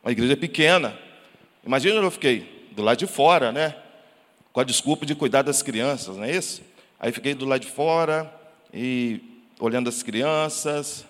uma 0.02 0.10
igreja 0.10 0.36
pequena. 0.36 0.98
Imagina 1.64 1.96
eu 1.96 2.10
fiquei, 2.10 2.68
do 2.72 2.82
lado 2.82 2.98
de 2.98 3.06
fora, 3.06 3.52
né? 3.52 3.76
Com 4.52 4.60
a 4.60 4.64
desculpa 4.64 5.06
de 5.06 5.14
cuidar 5.14 5.42
das 5.42 5.62
crianças, 5.62 6.16
não 6.16 6.25
é 6.25 6.30
isso? 6.30 6.62
Aí 6.99 7.12
fiquei 7.12 7.34
do 7.34 7.47
lado 7.47 7.60
de 7.60 7.71
fora 7.71 8.32
e 8.73 9.21
olhando 9.60 9.88
as 9.88 10.02
crianças, 10.02 11.04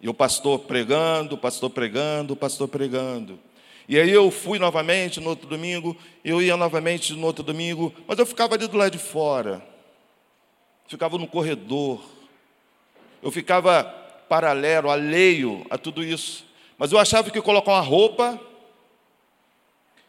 e 0.00 0.08
o 0.08 0.14
pastor 0.14 0.60
pregando, 0.60 1.34
o 1.34 1.38
pastor 1.38 1.70
pregando, 1.70 2.32
o 2.32 2.36
pastor 2.36 2.66
pregando. 2.66 3.38
E 3.88 3.98
aí 3.98 4.10
eu 4.10 4.30
fui 4.30 4.58
novamente 4.58 5.20
no 5.20 5.30
outro 5.30 5.48
domingo, 5.48 5.96
eu 6.24 6.40
ia 6.40 6.56
novamente 6.56 7.12
no 7.12 7.26
outro 7.26 7.42
domingo, 7.42 7.92
mas 8.06 8.18
eu 8.18 8.24
ficava 8.24 8.54
ali 8.54 8.66
do 8.66 8.76
lado 8.76 8.92
de 8.92 8.98
fora. 8.98 9.69
Ficava 10.90 11.16
no 11.16 11.28
corredor. 11.28 12.02
Eu 13.22 13.30
ficava 13.30 13.84
paralelo, 14.28 14.90
alheio 14.90 15.64
a 15.70 15.78
tudo 15.78 16.02
isso. 16.02 16.44
Mas 16.76 16.90
eu 16.90 16.98
achava 16.98 17.30
que 17.30 17.40
colocar 17.40 17.74
uma 17.74 17.80
roupa, 17.80 18.40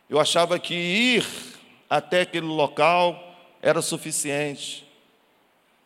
eu 0.10 0.20
achava 0.20 0.58
que 0.58 0.74
ir 0.74 1.24
até 1.88 2.22
aquele 2.22 2.48
local 2.48 3.38
era 3.62 3.80
suficiente. 3.80 4.84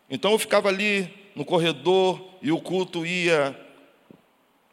Então 0.09 0.31
eu 0.31 0.39
ficava 0.39 0.69
ali 0.69 1.13
no 1.35 1.43
corredor 1.43 2.29
e 2.41 2.49
o 2.53 2.61
culto 2.61 3.05
ia 3.05 3.53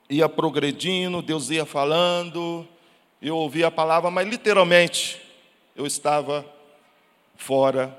ia 0.09 0.29
progredindo, 0.29 1.21
Deus 1.21 1.51
ia 1.51 1.67
falando, 1.67 2.65
eu 3.21 3.37
ouvia 3.37 3.67
a 3.67 3.73
palavra, 3.73 4.09
mas 4.09 4.29
literalmente 4.29 5.21
eu 5.75 5.85
estava 5.85 6.47
fora 7.35 7.99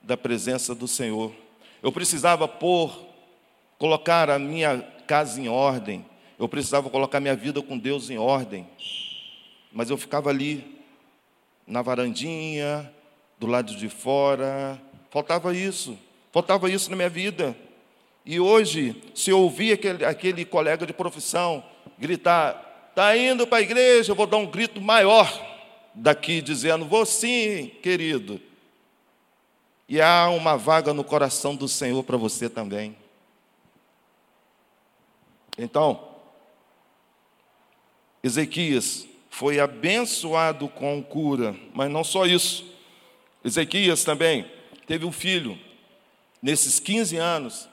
da 0.00 0.16
presença 0.16 0.72
do 0.72 0.86
Senhor. 0.86 1.47
Eu 1.82 1.92
precisava 1.92 2.48
pôr 2.48 3.06
colocar 3.78 4.28
a 4.28 4.38
minha 4.38 4.80
casa 5.06 5.40
em 5.40 5.48
ordem, 5.48 6.04
eu 6.38 6.48
precisava 6.48 6.90
colocar 6.90 7.20
minha 7.20 7.34
vida 7.34 7.62
com 7.62 7.78
Deus 7.78 8.10
em 8.10 8.18
ordem. 8.18 8.66
Mas 9.72 9.90
eu 9.90 9.96
ficava 9.96 10.30
ali, 10.30 10.78
na 11.66 11.82
varandinha, 11.82 12.90
do 13.38 13.46
lado 13.46 13.74
de 13.76 13.88
fora, 13.88 14.80
faltava 15.10 15.54
isso, 15.54 15.98
faltava 16.32 16.70
isso 16.70 16.90
na 16.90 16.96
minha 16.96 17.08
vida. 17.08 17.56
E 18.24 18.38
hoje, 18.38 18.94
se 19.14 19.30
eu 19.30 19.40
ouvir 19.40 19.72
aquele, 19.72 20.04
aquele 20.04 20.44
colega 20.44 20.86
de 20.86 20.92
profissão 20.92 21.64
gritar, 21.98 22.88
está 22.90 23.16
indo 23.16 23.46
para 23.46 23.58
a 23.58 23.62
igreja, 23.62 24.12
eu 24.12 24.16
vou 24.16 24.26
dar 24.26 24.36
um 24.36 24.46
grito 24.46 24.80
maior 24.80 25.32
daqui, 25.94 26.40
dizendo, 26.40 26.84
vou 26.84 27.06
sim, 27.06 27.70
querido. 27.82 28.40
E 29.88 30.00
há 30.00 30.28
uma 30.28 30.56
vaga 30.56 30.92
no 30.92 31.02
coração 31.02 31.56
do 31.56 31.66
Senhor 31.66 32.02
para 32.04 32.16
você 32.16 32.48
também. 32.48 32.94
Então, 35.56 36.08
Ezequias 38.22 39.06
foi 39.30 39.58
abençoado 39.58 40.68
com 40.68 41.02
cura, 41.02 41.56
mas 41.72 41.90
não 41.90 42.04
só 42.04 42.26
isso. 42.26 42.66
Ezequias 43.44 44.04
também 44.04 44.50
teve 44.86 45.04
um 45.04 45.12
filho. 45.12 45.58
Nesses 46.42 46.78
15 46.78 47.16
anos, 47.16 47.68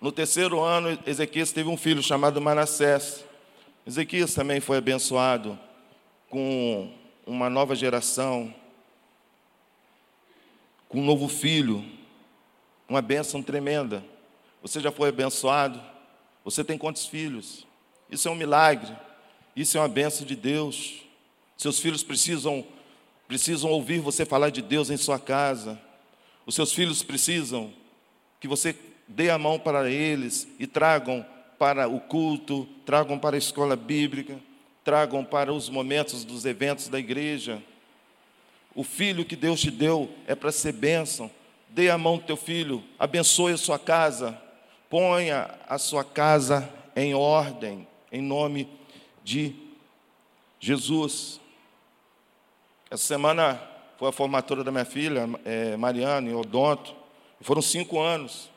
no 0.00 0.12
terceiro 0.12 0.60
ano, 0.60 0.98
Ezequias 1.06 1.52
teve 1.52 1.68
um 1.68 1.76
filho 1.76 2.02
chamado 2.02 2.40
Manassés. 2.40 3.24
Ezequias 3.86 4.32
também 4.34 4.60
foi 4.60 4.78
abençoado 4.78 5.58
com 6.28 6.92
uma 7.26 7.50
nova 7.50 7.74
geração, 7.74 8.54
com 10.90 10.98
um 10.98 11.04
novo 11.04 11.28
filho, 11.28 11.84
uma 12.88 13.00
bênção 13.00 13.40
tremenda. 13.40 14.04
Você 14.60 14.80
já 14.80 14.90
foi 14.90 15.08
abençoado? 15.08 15.80
Você 16.44 16.64
tem 16.64 16.76
quantos 16.76 17.06
filhos? 17.06 17.64
Isso 18.10 18.26
é 18.26 18.30
um 18.30 18.34
milagre. 18.34 18.92
Isso 19.54 19.78
é 19.78 19.80
uma 19.80 19.88
benção 19.88 20.26
de 20.26 20.34
Deus. 20.34 21.02
Seus 21.56 21.78
filhos 21.78 22.02
precisam 22.02 22.66
precisam 23.28 23.70
ouvir 23.70 24.00
você 24.00 24.26
falar 24.26 24.50
de 24.50 24.60
Deus 24.60 24.90
em 24.90 24.96
sua 24.96 25.16
casa. 25.16 25.80
Os 26.44 26.56
seus 26.56 26.72
filhos 26.72 27.00
precisam 27.00 27.72
que 28.40 28.48
você 28.48 28.74
dê 29.06 29.30
a 29.30 29.38
mão 29.38 29.60
para 29.60 29.88
eles 29.88 30.48
e 30.58 30.66
tragam 30.66 31.24
para 31.56 31.86
o 31.86 32.00
culto, 32.00 32.66
tragam 32.84 33.16
para 33.16 33.36
a 33.36 33.38
escola 33.38 33.76
bíblica, 33.76 34.36
tragam 34.82 35.24
para 35.24 35.52
os 35.52 35.68
momentos 35.68 36.24
dos 36.24 36.44
eventos 36.44 36.88
da 36.88 36.98
igreja. 36.98 37.62
O 38.80 38.82
filho 38.82 39.26
que 39.26 39.36
Deus 39.36 39.60
te 39.60 39.70
deu 39.70 40.08
é 40.26 40.34
para 40.34 40.50
ser 40.50 40.72
bênção. 40.72 41.30
Dê 41.68 41.90
a 41.90 41.98
mão 41.98 42.16
do 42.16 42.24
teu 42.24 42.34
filho, 42.34 42.82
abençoe 42.98 43.52
a 43.52 43.58
sua 43.58 43.78
casa, 43.78 44.40
Ponha 44.88 45.50
a 45.68 45.76
sua 45.76 46.02
casa 46.02 46.66
em 46.96 47.12
ordem, 47.12 47.86
em 48.10 48.22
nome 48.22 48.66
de 49.22 49.54
Jesus. 50.58 51.38
Essa 52.90 53.04
semana 53.04 53.60
foi 53.98 54.08
a 54.08 54.12
formatura 54.12 54.64
da 54.64 54.72
minha 54.72 54.86
filha, 54.86 55.28
é, 55.44 55.76
Mariana, 55.76 56.30
em 56.30 56.34
Odonto. 56.34 56.94
Foram 57.42 57.60
cinco 57.60 58.00
anos. 58.00 58.48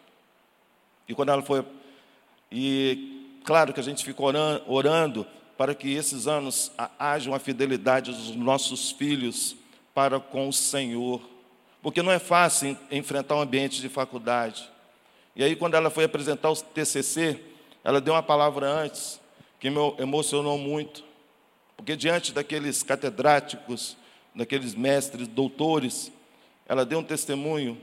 E 1.05 1.13
quando 1.13 1.33
ela 1.33 1.41
foi. 1.41 1.65
E 2.49 3.41
claro 3.43 3.73
que 3.73 3.79
a 3.81 3.83
gente 3.83 4.05
ficou 4.05 4.27
orando, 4.27 4.63
orando 4.67 5.27
para 5.57 5.75
que 5.75 5.93
esses 5.93 6.27
anos 6.27 6.71
haja 6.97 7.29
uma 7.29 7.39
fidelidade 7.39 8.09
dos 8.09 8.33
nossos 8.37 8.89
filhos 8.89 9.57
para 9.93 10.19
com 10.19 10.47
o 10.47 10.53
Senhor. 10.53 11.21
Porque 11.81 12.01
não 12.01 12.11
é 12.11 12.19
fácil 12.19 12.77
enfrentar 12.89 13.35
um 13.35 13.41
ambiente 13.41 13.81
de 13.81 13.89
faculdade. 13.89 14.69
E 15.35 15.43
aí, 15.43 15.55
quando 15.55 15.75
ela 15.75 15.89
foi 15.89 16.05
apresentar 16.05 16.49
o 16.49 16.55
TCC, 16.55 17.39
ela 17.83 17.99
deu 17.99 18.13
uma 18.13 18.23
palavra 18.23 18.69
antes 18.69 19.19
que 19.59 19.69
me 19.69 19.79
emocionou 19.99 20.57
muito. 20.57 21.03
Porque 21.75 21.95
diante 21.95 22.31
daqueles 22.31 22.83
catedráticos, 22.83 23.97
daqueles 24.33 24.73
mestres, 24.75 25.27
doutores, 25.27 26.11
ela 26.67 26.85
deu 26.85 26.99
um 26.99 27.03
testemunho 27.03 27.77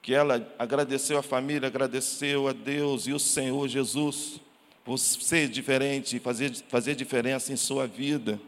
que 0.00 0.12
ela 0.12 0.44
agradeceu 0.58 1.16
a 1.18 1.22
família, 1.22 1.68
agradeceu 1.68 2.48
a 2.48 2.52
Deus 2.52 3.06
e 3.06 3.12
o 3.12 3.18
Senhor 3.20 3.68
Jesus 3.68 4.40
por 4.84 4.98
ser 4.98 5.48
diferente, 5.48 6.18
fazer, 6.18 6.52
fazer 6.68 6.96
diferença 6.96 7.52
em 7.52 7.56
sua 7.56 7.86
vida. 7.86 8.40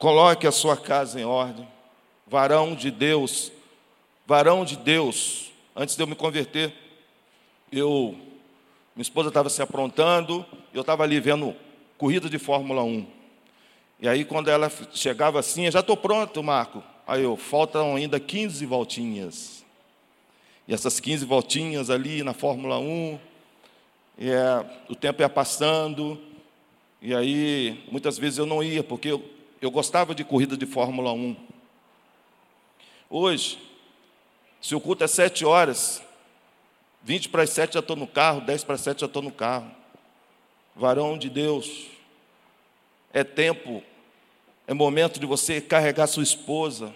Coloque 0.00 0.46
a 0.46 0.50
sua 0.50 0.78
casa 0.78 1.20
em 1.20 1.26
ordem. 1.26 1.68
Varão 2.26 2.74
de 2.74 2.90
Deus, 2.90 3.52
varão 4.26 4.64
de 4.64 4.74
Deus. 4.74 5.52
Antes 5.76 5.94
de 5.94 6.02
eu 6.02 6.06
me 6.06 6.14
converter, 6.14 6.72
eu, 7.70 8.16
minha 8.96 9.02
esposa 9.02 9.28
estava 9.28 9.50
se 9.50 9.60
aprontando, 9.60 10.42
eu 10.72 10.80
estava 10.80 11.02
ali 11.02 11.20
vendo 11.20 11.54
corrida 11.98 12.30
de 12.30 12.38
Fórmula 12.38 12.82
1. 12.82 13.06
E 14.00 14.08
aí, 14.08 14.24
quando 14.24 14.48
ela 14.48 14.72
chegava 14.90 15.38
assim, 15.38 15.70
já 15.70 15.80
estou 15.80 15.98
pronto, 15.98 16.42
Marco. 16.42 16.82
Aí 17.06 17.22
eu, 17.22 17.36
faltam 17.36 17.94
ainda 17.94 18.18
15 18.18 18.64
voltinhas. 18.64 19.62
E 20.66 20.72
essas 20.72 20.98
15 20.98 21.26
voltinhas 21.26 21.90
ali 21.90 22.22
na 22.22 22.32
Fórmula 22.32 22.78
1, 22.78 23.18
e 24.16 24.30
é, 24.30 24.64
o 24.88 24.94
tempo 24.94 25.20
ia 25.20 25.28
passando, 25.28 26.18
e 27.02 27.14
aí 27.14 27.84
muitas 27.92 28.18
vezes 28.18 28.38
eu 28.38 28.46
não 28.46 28.62
ia, 28.62 28.82
porque 28.82 29.08
eu, 29.08 29.39
eu 29.60 29.70
gostava 29.70 30.14
de 30.14 30.24
corrida 30.24 30.56
de 30.56 30.64
Fórmula 30.64 31.12
1. 31.12 31.36
Hoje, 33.10 33.58
se 34.60 34.74
o 34.74 34.80
culto 34.80 35.04
é 35.04 35.06
sete 35.06 35.44
horas, 35.44 36.02
20 37.02 37.28
para 37.28 37.42
as 37.42 37.50
sete 37.50 37.74
já 37.74 37.80
estou 37.80 37.96
no 37.96 38.06
carro, 38.06 38.40
10 38.40 38.64
para 38.64 38.74
as 38.74 38.80
sete 38.80 39.00
já 39.00 39.06
estou 39.06 39.20
no 39.20 39.30
carro. 39.30 39.70
Varão 40.74 41.18
de 41.18 41.28
Deus, 41.28 41.88
é 43.12 43.22
tempo, 43.22 43.82
é 44.66 44.72
momento 44.72 45.20
de 45.20 45.26
você 45.26 45.60
carregar 45.60 46.06
sua 46.06 46.22
esposa. 46.22 46.94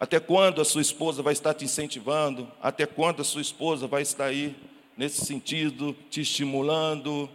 Até 0.00 0.18
quando 0.18 0.62
a 0.62 0.64
sua 0.64 0.80
esposa 0.80 1.22
vai 1.22 1.34
estar 1.34 1.52
te 1.52 1.64
incentivando? 1.64 2.50
Até 2.62 2.86
quando 2.86 3.20
a 3.20 3.24
sua 3.24 3.42
esposa 3.42 3.86
vai 3.86 4.02
estar 4.02 4.26
aí 4.26 4.56
nesse 4.96 5.26
sentido, 5.26 5.94
te 6.08 6.22
estimulando? 6.22 7.28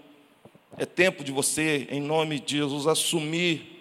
É 0.78 0.86
tempo 0.86 1.24
de 1.24 1.32
você, 1.32 1.88
em 1.92 2.02
nome 2.02 2.40
de 2.40 2.58
Jesus, 2.58 2.88
assumir 2.88 3.79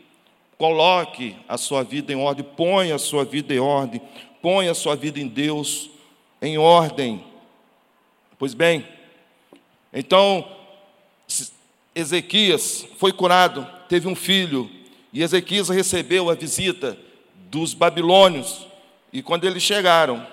Coloque 0.59 1.37
a 1.49 1.57
sua 1.57 1.85
vida 1.85 2.13
em 2.13 2.17
ordem, 2.17 2.45
ponha 2.45 2.97
a 2.97 2.99
sua 2.99 3.25
vida 3.25 3.55
em 3.55 3.61
ordem, 3.61 4.03
ponha 4.43 4.73
a 4.73 4.75
sua 4.75 4.97
vida 4.97 5.21
em 5.21 5.29
Deus 5.29 5.89
em 6.43 6.59
ordem. 6.59 7.25
Pois 8.37 8.55
bem, 8.55 8.85
então 9.93 10.45
Ezequias 11.95 12.87
foi 12.99 13.13
curado, 13.13 13.65
teve 13.89 14.09
um 14.09 14.17
filho, 14.17 14.69
e 15.13 15.23
Ezequias 15.23 15.69
recebeu 15.69 16.29
a 16.29 16.35
visita 16.35 16.99
dos 17.51 17.73
babilônios. 17.73 18.67
E 19.13 19.23
quando 19.23 19.45
eles 19.45 19.63
chegaram, 19.63 20.27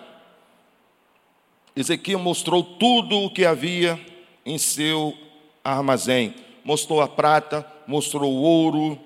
Ezequias 1.75 2.19
mostrou 2.19 2.63
tudo 2.63 3.19
o 3.19 3.29
que 3.29 3.45
havia 3.45 3.99
em 4.43 4.57
seu 4.57 5.15
armazém. 5.63 6.33
Mostrou 6.63 6.99
a 6.99 7.07
prata, 7.07 7.65
mostrou 7.87 8.33
o 8.33 8.41
ouro, 8.41 8.99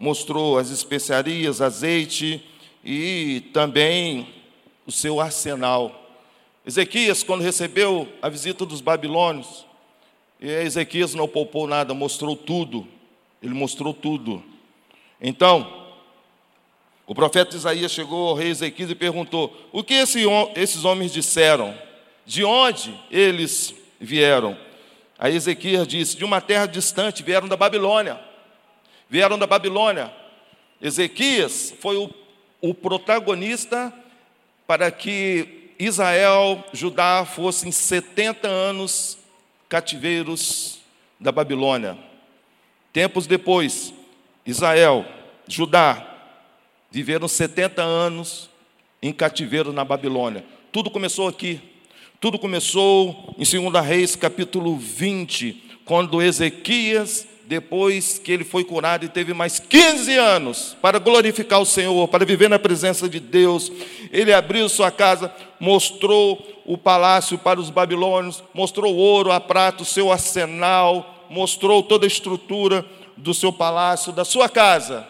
mostrou 0.00 0.56
as 0.58 0.70
especiarias, 0.70 1.60
azeite 1.60 2.42
e 2.82 3.42
também 3.52 4.26
o 4.86 4.90
seu 4.90 5.20
arsenal. 5.20 5.94
Ezequias, 6.66 7.22
quando 7.22 7.42
recebeu 7.42 8.08
a 8.22 8.30
visita 8.30 8.64
dos 8.64 8.80
babilônios, 8.80 9.66
Ezequias 10.40 11.14
não 11.14 11.28
poupou 11.28 11.66
nada, 11.66 11.92
mostrou 11.92 12.34
tudo. 12.34 12.88
Ele 13.42 13.52
mostrou 13.52 13.92
tudo. 13.92 14.42
Então, 15.20 15.70
o 17.06 17.14
profeta 17.14 17.54
Isaías 17.54 17.92
chegou 17.92 18.28
ao 18.28 18.34
rei 18.34 18.48
Ezequias 18.48 18.90
e 18.90 18.94
perguntou: 18.94 19.54
O 19.70 19.84
que 19.84 19.94
esse, 19.94 20.22
esses 20.56 20.82
homens 20.82 21.12
disseram? 21.12 21.76
De 22.24 22.42
onde 22.42 22.98
eles 23.10 23.74
vieram? 24.00 24.56
Aí 25.18 25.36
Ezequias 25.36 25.86
disse: 25.86 26.16
De 26.16 26.24
uma 26.24 26.40
terra 26.40 26.64
distante, 26.64 27.22
vieram 27.22 27.48
da 27.48 27.56
Babilônia 27.56 28.29
vieram 29.10 29.36
da 29.36 29.46
Babilônia. 29.46 30.12
Ezequias 30.80 31.74
foi 31.80 31.96
o, 31.96 32.08
o 32.60 32.72
protagonista 32.72 33.92
para 34.68 34.88
que 34.92 35.72
Israel, 35.80 36.64
Judá 36.72 37.26
fossem 37.26 37.72
70 37.72 38.46
anos 38.46 39.18
cativeiros 39.68 40.78
da 41.18 41.32
Babilônia. 41.32 41.98
Tempos 42.92 43.26
depois, 43.26 43.92
Israel, 44.46 45.04
Judá, 45.48 46.06
viveram 46.90 47.26
70 47.26 47.82
anos 47.82 48.48
em 49.02 49.12
cativeiro 49.12 49.72
na 49.72 49.84
Babilônia. 49.84 50.44
Tudo 50.70 50.90
começou 50.90 51.26
aqui. 51.26 51.60
Tudo 52.20 52.38
começou 52.38 53.34
em 53.38 53.44
2 53.44 53.84
Reis, 53.84 54.14
capítulo 54.14 54.76
20, 54.76 55.80
quando 55.84 56.22
Ezequias 56.22 57.26
depois 57.50 58.16
que 58.16 58.30
ele 58.30 58.44
foi 58.44 58.62
curado 58.62 59.04
e 59.04 59.08
teve 59.08 59.34
mais 59.34 59.58
15 59.58 60.16
anos 60.16 60.76
para 60.80 61.00
glorificar 61.00 61.60
o 61.60 61.66
Senhor, 61.66 62.06
para 62.06 62.24
viver 62.24 62.48
na 62.48 62.60
presença 62.60 63.08
de 63.08 63.18
Deus, 63.18 63.72
ele 64.12 64.32
abriu 64.32 64.68
sua 64.68 64.88
casa, 64.92 65.34
mostrou 65.58 66.62
o 66.64 66.78
palácio 66.78 67.36
para 67.36 67.58
os 67.58 67.68
babilônios, 67.68 68.40
mostrou 68.54 68.94
o 68.94 68.96
ouro, 68.96 69.32
a 69.32 69.40
prata, 69.40 69.82
o 69.82 69.84
seu 69.84 70.12
arsenal, 70.12 71.26
mostrou 71.28 71.82
toda 71.82 72.06
a 72.06 72.06
estrutura 72.06 72.86
do 73.16 73.34
seu 73.34 73.52
palácio, 73.52 74.12
da 74.12 74.24
sua 74.24 74.48
casa. 74.48 75.04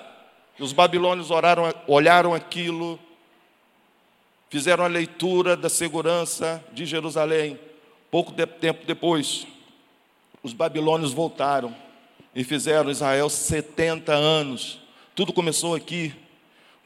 Os 0.58 0.72
babilônios 0.72 1.30
oraram, 1.30 1.70
olharam 1.86 2.32
aquilo, 2.32 2.98
fizeram 4.48 4.82
a 4.82 4.88
leitura 4.88 5.58
da 5.58 5.68
segurança 5.68 6.64
de 6.72 6.86
Jerusalém. 6.86 7.60
Pouco 8.10 8.32
tempo 8.32 8.86
depois, 8.86 9.46
os 10.42 10.54
babilônios 10.54 11.12
voltaram 11.12 11.89
e 12.34 12.44
fizeram 12.44 12.90
Israel 12.90 13.28
70 13.28 14.12
anos. 14.12 14.80
Tudo 15.14 15.32
começou 15.32 15.74
aqui, 15.74 16.14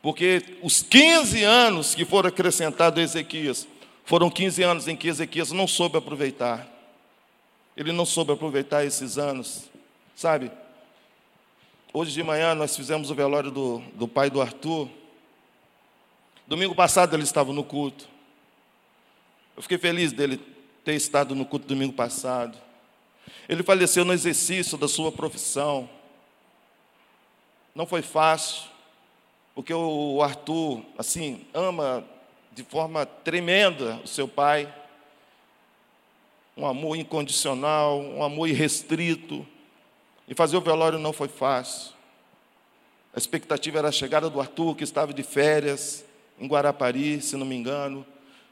porque 0.02 0.58
os 0.62 0.82
15 0.82 1.42
anos 1.44 1.94
que 1.94 2.04
foram 2.04 2.28
acrescentados 2.28 2.98
a 2.98 3.02
Ezequias 3.02 3.68
foram 4.04 4.30
15 4.30 4.62
anos 4.62 4.88
em 4.88 4.96
que 4.96 5.08
Ezequias 5.08 5.50
não 5.50 5.66
soube 5.66 5.96
aproveitar. 5.96 6.68
Ele 7.76 7.92
não 7.92 8.04
soube 8.04 8.32
aproveitar 8.32 8.84
esses 8.84 9.18
anos, 9.18 9.64
sabe? 10.14 10.50
Hoje 11.92 12.12
de 12.12 12.22
manhã 12.22 12.54
nós 12.54 12.76
fizemos 12.76 13.10
o 13.10 13.14
velório 13.14 13.50
do, 13.50 13.78
do 13.94 14.06
pai 14.06 14.28
do 14.28 14.40
Arthur. 14.40 14.88
Domingo 16.46 16.74
passado 16.74 17.14
ele 17.14 17.22
estava 17.22 17.52
no 17.52 17.64
culto. 17.64 18.08
Eu 19.56 19.62
fiquei 19.62 19.78
feliz 19.78 20.12
dele 20.12 20.40
ter 20.84 20.94
estado 20.94 21.34
no 21.34 21.46
culto 21.46 21.66
domingo 21.66 21.92
passado. 21.92 22.58
Ele 23.48 23.62
faleceu 23.62 24.04
no 24.04 24.12
exercício 24.12 24.78
da 24.78 24.88
sua 24.88 25.12
profissão. 25.12 25.88
Não 27.74 27.86
foi 27.86 28.02
fácil, 28.02 28.62
porque 29.54 29.74
o 29.74 30.22
Arthur, 30.22 30.82
assim, 30.96 31.44
ama 31.52 32.04
de 32.52 32.62
forma 32.62 33.04
tremenda 33.04 34.00
o 34.04 34.06
seu 34.06 34.28
pai. 34.28 34.72
Um 36.56 36.66
amor 36.66 36.96
incondicional, 36.96 38.00
um 38.00 38.22
amor 38.22 38.48
irrestrito. 38.48 39.46
E 40.26 40.34
fazer 40.34 40.56
o 40.56 40.60
velório 40.60 40.98
não 40.98 41.12
foi 41.12 41.28
fácil. 41.28 41.92
A 43.14 43.18
expectativa 43.18 43.78
era 43.78 43.88
a 43.88 43.92
chegada 43.92 44.30
do 44.30 44.40
Arthur, 44.40 44.74
que 44.74 44.84
estava 44.84 45.12
de 45.12 45.22
férias 45.22 46.04
em 46.38 46.46
Guarapari, 46.46 47.20
se 47.20 47.36
não 47.36 47.46
me 47.46 47.54
engano. 47.54 48.06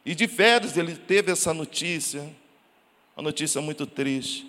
E 0.04 0.14
de 0.14 0.28
férias 0.28 0.76
ele 0.76 0.96
teve 0.96 1.32
essa 1.32 1.54
notícia, 1.54 2.28
uma 3.16 3.22
notícia 3.22 3.60
muito 3.60 3.86
triste. 3.86 4.46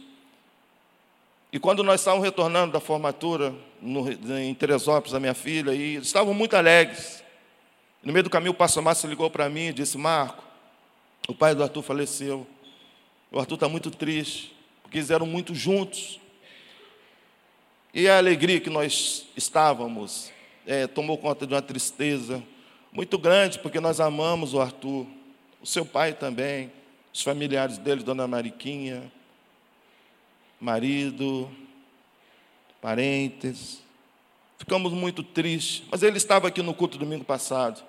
E 1.53 1.59
quando 1.59 1.83
nós 1.83 2.01
estávamos 2.01 2.25
retornando 2.25 2.73
da 2.73 2.79
formatura 2.79 3.53
no, 3.79 4.11
em 4.39 4.55
Teresópolis, 4.55 5.13
a 5.13 5.19
minha 5.19 5.35
filha, 5.35 5.71
e 5.71 5.97
estavam 5.97 6.33
muito 6.33 6.55
alegres. 6.55 7.23
No 8.01 8.11
meio 8.11 8.23
do 8.23 8.29
caminho, 8.31 8.53
o 8.53 8.55
pastor 8.55 8.81
Márcio 8.81 9.07
ligou 9.07 9.29
para 9.29 9.47
mim 9.49 9.67
e 9.67 9.73
disse: 9.73 9.95
Marco, 9.95 10.43
o 11.27 11.35
pai 11.35 11.53
do 11.53 11.61
Arthur 11.61 11.83
faleceu. 11.83 12.47
O 13.31 13.39
Arthur 13.39 13.53
está 13.53 13.69
muito 13.69 13.91
triste, 13.91 14.51
porque 14.81 14.97
eles 14.97 15.11
eram 15.11 15.27
muito 15.27 15.53
juntos. 15.53 16.19
E 17.93 18.09
a 18.09 18.17
alegria 18.17 18.59
que 18.59 18.71
nós 18.71 19.27
estávamos 19.37 20.31
é, 20.65 20.87
tomou 20.87 21.19
conta 21.19 21.45
de 21.45 21.53
uma 21.53 21.61
tristeza 21.61 22.41
muito 22.91 23.15
grande, 23.15 23.59
porque 23.59 23.79
nós 23.79 23.99
amamos 23.99 24.55
o 24.55 24.59
Arthur, 24.59 25.05
o 25.61 25.67
seu 25.67 25.85
pai 25.85 26.13
também, 26.13 26.71
os 27.13 27.21
familiares 27.21 27.77
dele, 27.77 28.01
Dona 28.01 28.27
Mariquinha, 28.27 29.11
marido, 30.63 31.51
parentes. 32.81 33.81
Ficamos 34.57 34.93
muito 34.93 35.21
tristes, 35.21 35.83
mas 35.91 36.01
ele 36.01 36.15
estava 36.15 36.47
aqui 36.47 36.61
no 36.61 36.73
culto 36.73 36.97
domingo 36.97 37.25
passado. 37.25 37.83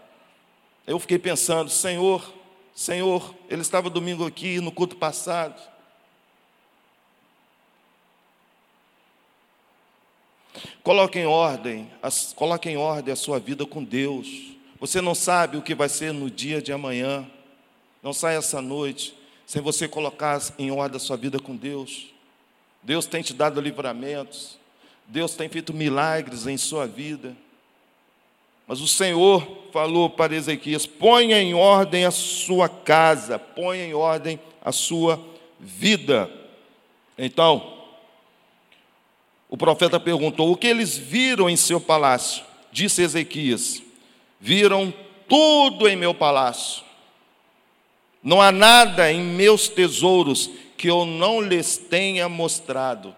Eu 0.84 0.98
fiquei 0.98 1.16
pensando, 1.16 1.70
Senhor, 1.70 2.34
Senhor, 2.74 3.32
ele 3.48 3.62
estava 3.62 3.88
domingo 3.88 4.26
aqui 4.26 4.60
no 4.60 4.72
culto 4.72 4.96
passado. 4.96 5.62
Coloque 10.82 11.20
em 11.20 11.26
ordem, 11.26 11.88
coloque 12.34 12.68
em 12.68 12.76
ordem 12.76 13.12
a 13.12 13.16
sua 13.16 13.38
vida 13.38 13.64
com 13.64 13.84
Deus. 13.84 14.56
Você 14.80 15.00
não 15.00 15.14
sabe 15.14 15.56
o 15.56 15.62
que 15.62 15.76
vai 15.76 15.88
ser 15.88 16.12
no 16.12 16.28
dia 16.28 16.60
de 16.60 16.72
amanhã. 16.72 17.24
Não 18.02 18.12
saia 18.12 18.38
essa 18.38 18.60
noite 18.60 19.16
sem 19.46 19.62
você 19.62 19.86
colocar 19.86 20.42
em 20.58 20.72
ordem 20.72 20.96
a 20.96 21.00
sua 21.00 21.16
vida 21.16 21.38
com 21.38 21.54
Deus. 21.54 22.13
Deus 22.84 23.06
tem 23.06 23.22
te 23.22 23.32
dado 23.32 23.60
livramentos. 23.60 24.58
Deus 25.06 25.34
tem 25.34 25.48
feito 25.48 25.72
milagres 25.72 26.46
em 26.46 26.56
sua 26.56 26.86
vida. 26.86 27.34
Mas 28.66 28.80
o 28.80 28.88
Senhor 28.88 29.46
falou 29.72 30.08
para 30.08 30.34
Ezequias: 30.34 30.86
ponha 30.86 31.40
em 31.40 31.54
ordem 31.54 32.04
a 32.04 32.10
sua 32.10 32.68
casa, 32.68 33.38
ponha 33.38 33.84
em 33.84 33.94
ordem 33.94 34.38
a 34.62 34.72
sua 34.72 35.22
vida. 35.58 36.30
Então, 37.18 37.74
o 39.48 39.56
profeta 39.56 39.98
perguntou: 39.98 40.50
o 40.50 40.56
que 40.56 40.66
eles 40.66 40.96
viram 40.96 41.48
em 41.48 41.56
seu 41.56 41.80
palácio? 41.80 42.44
Disse 42.72 43.02
Ezequias: 43.02 43.82
viram 44.40 44.92
tudo 45.28 45.88
em 45.88 45.96
meu 45.96 46.14
palácio. 46.14 46.82
Não 48.22 48.40
há 48.40 48.50
nada 48.50 49.12
em 49.12 49.20
meus 49.20 49.68
tesouros 49.68 50.50
que 50.84 50.90
eu 50.90 51.06
não 51.06 51.40
lhes 51.40 51.78
tenha 51.78 52.28
mostrado. 52.28 53.16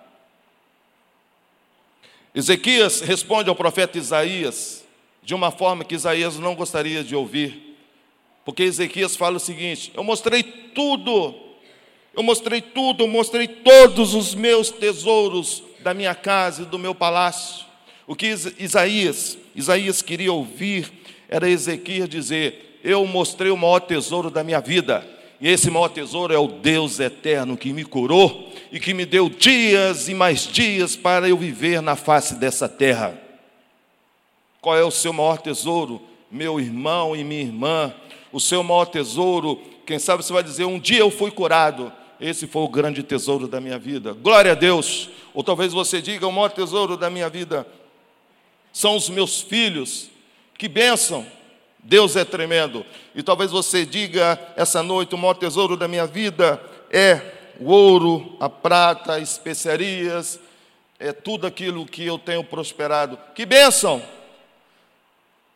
Ezequias 2.33 3.01
responde 3.01 3.49
ao 3.49 3.57
profeta 3.57 3.99
Isaías 3.99 4.85
de 5.21 5.35
uma 5.35 5.51
forma 5.51 5.85
que 5.85 5.97
Isaías 5.97 6.39
não 6.39 6.55
gostaria 6.55 7.03
de 7.03 7.17
ouvir, 7.17 7.77
porque 8.45 8.63
Ezequias 8.63 9.17
fala 9.17 9.39
o 9.39 9.41
seguinte: 9.41 9.91
Eu 9.97 10.05
mostrei 10.05 10.45
tudo, 10.45 11.35
eu 12.15 12.23
mostrei 12.23 12.61
tudo, 12.61 13.03
eu 13.03 13.09
mostrei 13.09 13.49
todos 13.49 14.15
os 14.15 14.33
meus 14.33 14.71
tesouros 14.71 15.65
da 15.81 15.93
minha 15.93 16.15
casa 16.15 16.63
e 16.63 16.67
do 16.67 16.79
meu 16.79 16.95
palácio. 16.95 17.67
O 18.07 18.15
que 18.15 18.29
Isaías, 18.61 19.37
Isaías 19.57 20.03
queria 20.03 20.33
ouvir 20.33 20.89
era 21.29 21.51
Ezequias 21.51 22.09
dizer: 22.09 22.79
Eu 22.85 23.05
mostrei 23.07 23.51
o 23.51 23.57
maior 23.57 23.81
tesouro 23.81 24.31
da 24.31 24.45
minha 24.45 24.61
vida. 24.61 25.16
E 25.41 25.49
esse 25.49 25.71
maior 25.71 25.89
tesouro 25.89 26.33
é 26.33 26.39
o 26.39 26.49
Deus 26.49 26.99
eterno 26.99 27.57
que 27.57 27.73
me 27.73 27.85
curou 27.85 28.51
e 28.73 28.81
que 28.81 28.95
me 28.95 29.05
deu 29.05 29.29
dias 29.29 30.09
e 30.09 30.15
mais 30.15 30.47
dias 30.47 30.97
para 30.97 31.29
eu 31.29 31.37
viver 31.37 31.83
na 31.83 31.95
face 31.95 32.37
dessa 32.37 32.69
terra. 32.69 33.21
Qual 34.61 34.77
é 34.77 34.83
o 34.83 34.91
seu 34.91 35.13
maior 35.13 35.39
tesouro, 35.39 36.01
meu 36.31 36.59
irmão 36.59 37.15
e 37.15 37.23
minha 37.23 37.43
irmã? 37.43 37.95
O 38.33 38.41
seu 38.41 38.63
maior 38.63 38.87
tesouro, 38.87 39.61
quem 39.85 39.99
sabe 39.99 40.25
você 40.25 40.33
vai 40.33 40.43
dizer: 40.43 40.65
Um 40.65 40.79
dia 40.79 41.01
eu 41.01 41.11
fui 41.11 41.31
curado. 41.31 41.93
Esse 42.19 42.47
foi 42.47 42.63
o 42.63 42.69
grande 42.69 43.03
tesouro 43.03 43.47
da 43.47 43.61
minha 43.61 43.79
vida. 43.79 44.15
Glória 44.15 44.53
a 44.53 44.55
Deus. 44.55 45.11
Ou 45.35 45.45
talvez 45.45 45.73
você 45.73 46.01
diga: 46.01 46.27
O 46.27 46.33
maior 46.33 46.49
tesouro 46.49 46.97
da 46.97 47.11
minha 47.11 47.29
vida 47.29 47.67
são 48.73 48.97
os 48.97 49.09
meus 49.11 49.43
filhos. 49.43 50.09
Que 50.57 50.67
bênção! 50.67 51.27
Deus 51.87 52.17
é 52.17 52.25
tremendo. 52.25 52.85
E 53.15 53.23
talvez 53.23 53.53
você 53.53 53.87
diga 53.87 54.39
essa 54.57 54.83
noite: 54.83 55.15
o 55.15 55.19
maior 55.19 55.35
tesouro 55.35 55.77
da 55.77 55.87
minha 55.87 56.07
vida 56.07 56.61
é 56.91 57.21
o 57.61 57.71
ouro, 57.71 58.37
a 58.41 58.49
prata, 58.49 59.21
especiarias, 59.21 60.41
é 60.99 61.13
tudo 61.13 61.47
aquilo 61.47 61.87
que 61.87 62.05
eu 62.05 62.19
tenho 62.19 62.43
prosperado. 62.43 63.17
Que 63.35 63.47
bênção! 63.47 64.03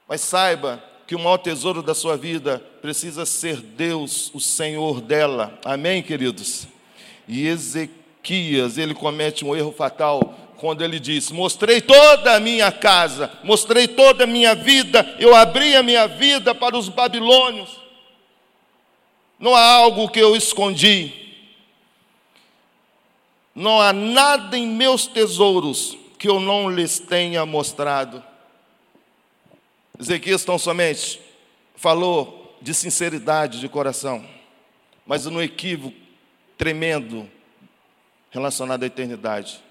Mas 0.09 0.21
saiba 0.21 0.83
que 1.07 1.17
o 1.17 1.19
maior 1.19 1.39
tesouro 1.39 1.83
da 1.83 1.95
sua 1.95 2.17
vida 2.17 2.63
precisa 2.81 3.27
ser 3.27 3.57
Deus, 3.57 4.31
o 4.33 4.39
Senhor 4.39 5.01
dela. 5.01 5.59
Amém, 5.65 6.01
queridos? 6.01 6.69
E 7.27 7.47
Ezequias, 7.49 8.79
ele 8.79 8.95
comete 8.95 9.45
um 9.45 9.55
erro 9.57 9.73
fatal 9.73 10.50
quando 10.61 10.83
ele 10.85 11.01
diz: 11.01 11.31
Mostrei 11.31 11.81
toda 11.81 12.37
a 12.37 12.41
minha 12.41 12.71
casa, 12.71 13.33
mostrei 13.43 13.89
toda 13.89 14.25
a 14.25 14.27
minha 14.27 14.55
vida, 14.55 15.17
eu 15.19 15.35
abri 15.35 15.75
a 15.75 15.83
minha 15.83 16.07
vida 16.07 16.55
para 16.55 16.77
os 16.77 16.91
babilônios. 16.91 17.81
Não 19.39 19.55
há 19.55 19.65
algo 19.65 20.11
que 20.11 20.21
eu 20.21 20.37
escondi, 20.37 21.15
não 23.55 23.81
há 23.81 23.91
nada 23.91 24.59
em 24.59 24.67
meus 24.67 25.07
tesouros 25.07 25.97
que 26.19 26.29
eu 26.29 26.39
não 26.39 26.69
lhes 26.69 27.01
tenha 27.01 27.47
mostrado. 27.47 28.23
Ezequias 29.99 30.45
tão 30.45 30.59
somente 30.59 31.19
falou 31.75 32.59
de 32.61 32.75
sinceridade 32.75 33.61
de 33.61 33.69
coração, 33.69 34.23
mas 35.07 35.25
no 35.25 35.43
equívoco 35.43 35.97
tremendo 36.59 37.27
relacionado 38.31 38.83
à 38.83 38.87
eternidade. 38.87 39.70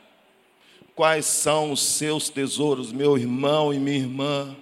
Quais 0.99 1.27
são 1.27 1.71
os 1.71 1.81
seus 1.81 2.27
tesouros, 2.27 2.91
meu 2.91 3.17
irmão 3.17 3.73
e 3.73 3.79
minha 3.79 3.99
irmã? 3.99 4.53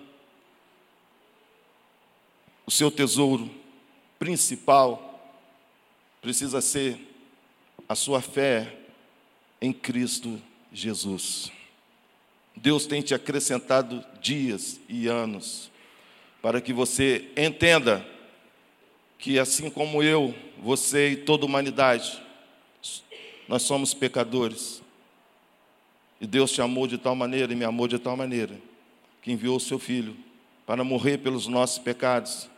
O 2.64 2.70
seu 2.70 2.92
tesouro 2.92 3.50
principal 4.20 5.34
precisa 6.22 6.62
ser 6.62 7.00
a 7.90 7.96
sua 7.96 8.22
fé 8.22 8.72
em 9.60 9.74
Cristo 9.74 10.40
Jesus. 10.72 11.52
Deus 12.56 12.86
tem 12.86 13.02
te 13.02 13.16
acrescentado 13.16 14.06
dias 14.22 14.80
e 14.88 15.08
anos 15.08 15.72
para 16.40 16.62
que 16.62 16.72
você 16.72 17.32
entenda 17.36 18.08
que, 19.18 19.40
assim 19.40 19.72
como 19.72 20.04
eu, 20.04 20.36
você 20.60 21.14
e 21.14 21.18
toda 21.18 21.46
a 21.46 21.48
humanidade, 21.48 22.22
nós 23.48 23.64
somos 23.64 23.96
pecadores. 23.96 24.86
E 26.20 26.26
Deus 26.26 26.52
te 26.52 26.62
amou 26.62 26.88
de 26.88 26.98
tal 26.98 27.16
maneira 27.16 27.54
e 27.54 27.56
me 27.56 27.66
amou 27.66 27.88
de 27.88 28.00
tal 28.00 28.18
maneira 28.18 28.58
que 29.22 29.32
enviou 29.32 29.58
o 29.58 29.60
seu 29.60 29.78
filho 29.78 30.16
para 30.66 30.84
morrer 30.84 31.18
pelos 31.20 31.48
nossos 31.48 31.80
pecados, 31.80 32.50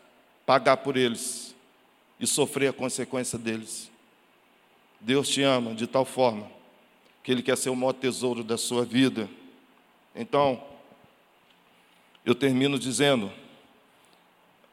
pagar 0.46 0.78
por 0.78 0.98
eles 0.98 1.56
e 2.20 2.26
sofrer 2.26 2.70
a 2.70 2.74
consequência 2.74 3.38
deles. 3.38 3.90
Deus 5.00 5.30
te 5.30 5.42
ama 5.42 5.74
de 5.74 5.88
tal 5.88 6.06
forma 6.06 6.50
que 7.24 7.32
Ele 7.32 7.42
quer 7.42 7.58
ser 7.58 7.70
o 7.70 7.76
maior 7.76 7.94
tesouro 7.94 8.44
da 8.44 8.58
sua 8.58 8.84
vida. 8.84 9.30
Então, 10.16 10.62
eu 12.26 12.34
termino 12.34 12.80
dizendo, 12.80 13.32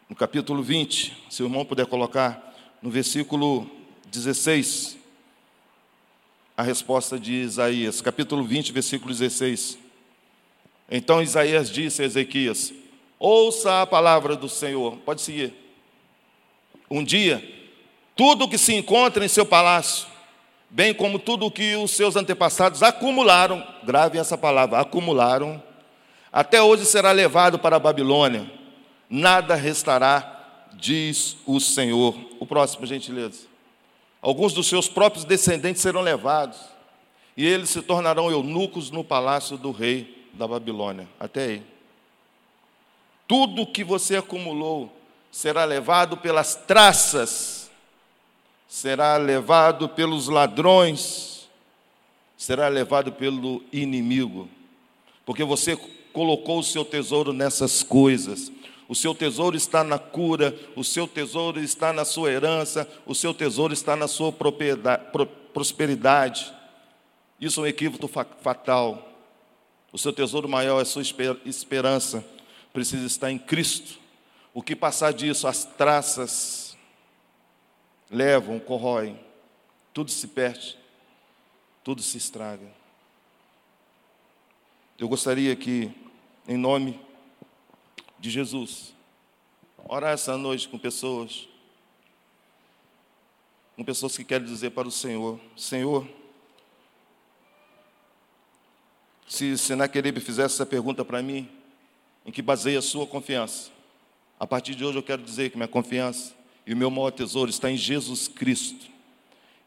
no 0.09 0.17
capítulo 0.17 0.63
20, 0.63 1.27
se 1.29 1.43
o 1.43 1.47
irmão 1.47 1.65
puder 1.65 1.87
colocar, 1.87 2.55
no 2.81 2.91
versículo 2.91 3.71
16, 4.11 4.97
a 6.57 6.63
resposta 6.63 7.19
de 7.19 7.35
Isaías, 7.35 8.01
capítulo 8.01 8.43
20, 8.43 8.73
versículo 8.73 9.13
16. 9.13 9.79
Então 10.91 11.21
Isaías 11.21 11.71
disse 11.71 12.03
a 12.03 12.07
Ezequias: 12.07 12.73
Ouça 13.19 13.83
a 13.83 13.87
palavra 13.87 14.35
do 14.35 14.49
Senhor. 14.49 14.97
Pode 15.05 15.21
seguir. 15.21 15.53
Um 16.91 17.05
dia, 17.05 17.45
tudo 18.15 18.49
que 18.49 18.57
se 18.57 18.73
encontra 18.75 19.25
em 19.25 19.29
seu 19.29 19.45
palácio, 19.45 20.07
bem 20.71 20.95
como 20.95 21.19
tudo 21.19 21.51
que 21.51 21.77
os 21.77 21.91
seus 21.91 22.17
antepassados 22.17 22.83
acumularam, 22.83 23.67
grave 23.85 24.19
essa 24.19 24.39
palavra, 24.39 24.81
acumularam, 24.81 25.63
até 26.33 26.63
hoje 26.63 26.87
será 26.87 27.13
levado 27.13 27.59
para 27.59 27.77
a 27.77 27.81
Babilônia. 27.81 28.51
Nada 29.11 29.55
restará, 29.55 30.69
diz 30.75 31.37
o 31.45 31.61
Senhor. 31.61 32.15
O 32.39 32.47
próximo, 32.47 32.87
gentileza. 32.87 33.46
Alguns 34.27 34.53
dos 34.53 34.67
seus 34.67 34.89
próprios 34.89 35.25
descendentes 35.25 35.81
serão 35.81 36.01
levados, 36.01 36.59
e 37.37 37.47
eles 37.47 37.71
se 37.71 37.81
tornarão 37.81 38.29
eunucos 38.29 38.91
no 38.91 39.05
palácio 39.05 39.57
do 39.57 39.71
rei 39.71 40.29
da 40.33 40.49
Babilônia. 40.49 41.09
Até 41.21 41.45
aí. 41.45 41.63
Tudo 43.29 43.65
que 43.65 43.85
você 43.85 44.17
acumulou 44.17 44.91
será 45.31 45.65
levado 45.65 46.17
pelas 46.17 46.57
traças, 46.57 47.71
será 48.67 49.17
levado 49.17 49.89
pelos 49.89 50.27
ladrões, 50.27 51.49
será 52.37 52.67
levado 52.67 53.13
pelo 53.13 53.63
inimigo, 53.73 54.49
porque 55.25 55.45
você 55.45 55.77
colocou 56.13 56.59
o 56.59 56.65
seu 56.65 56.85
tesouro 56.85 57.33
nessas 57.33 57.85
coisas. 57.85 58.51
O 58.89 58.95
seu 58.95 59.15
tesouro 59.15 59.57
está 59.57 59.83
na 59.83 59.99
cura, 59.99 60.57
o 60.77 60.85
seu 60.85 61.09
tesouro 61.09 61.61
está 61.61 61.93
na 61.93 62.05
sua 62.05 62.31
herança, 62.31 62.89
o 63.05 63.15
seu 63.15 63.35
tesouro 63.35 63.73
está 63.73 63.97
na 63.97 64.07
sua 64.07 64.33
prosperidade. 65.53 66.55
Isso 67.41 67.61
é 67.61 67.63
um 67.65 67.67
equívoco 67.67 68.09
fatal. 68.41 69.13
O 69.93 69.99
seu 69.99 70.13
tesouro 70.13 70.49
maior 70.49 70.79
é 70.79 70.83
a 70.83 70.85
sua 70.85 71.03
esperança, 71.45 72.25
precisa 72.73 73.07
estar 73.07 73.31
em 73.31 73.39
Cristo. 73.39 73.99
O 74.55 74.63
que 74.63 74.77
passar 74.77 75.13
disso, 75.13 75.49
as 75.49 75.65
traças 75.65 76.77
levam, 78.11 78.59
corroem, 78.59 79.19
tudo 79.93 80.11
se 80.11 80.29
perde, 80.29 80.79
tudo 81.83 82.03
se 82.03 82.19
estraga. 82.19 82.67
Eu 84.99 85.09
gostaria 85.09 85.55
que, 85.57 85.91
em 86.49 86.57
nome 86.57 87.01
de 88.19 88.31
Jesus. 88.31 88.95
Orar 89.89 90.13
essa 90.13 90.37
noite 90.37 90.69
com 90.69 90.79
pessoas, 90.79 91.49
com 93.77 93.85
pessoas 93.85 94.17
que 94.17 94.25
querem 94.25 94.47
dizer 94.47 94.71
para 94.71 94.89
o 94.89 94.91
Senhor: 94.91 95.39
Senhor, 95.57 96.07
Se 99.27 99.59
Senaqueribe 99.59 100.21
fizesse 100.21 100.55
essa 100.55 100.67
pergunta 100.67 101.05
para 101.05 101.21
mim, 101.21 101.49
em 102.25 102.31
que 102.31 102.41
baseia 102.41 102.79
a 102.79 102.83
sua 102.83 103.07
confiança? 103.07 103.71
A 104.39 104.47
partir 104.47 104.75
de 104.75 104.85
hoje 104.85 104.99
eu 104.99 105.03
quero 105.03 105.23
dizer 105.23 105.51
que 105.51 105.57
minha 105.57 105.69
confiança 105.69 106.35
e 106.65 106.73
o 106.73 106.77
meu 106.77 106.91
maior 106.91 107.11
tesouro 107.11 107.51
está 107.51 107.71
em 107.71 107.77
Jesus 107.77 108.29
Cristo. 108.29 108.87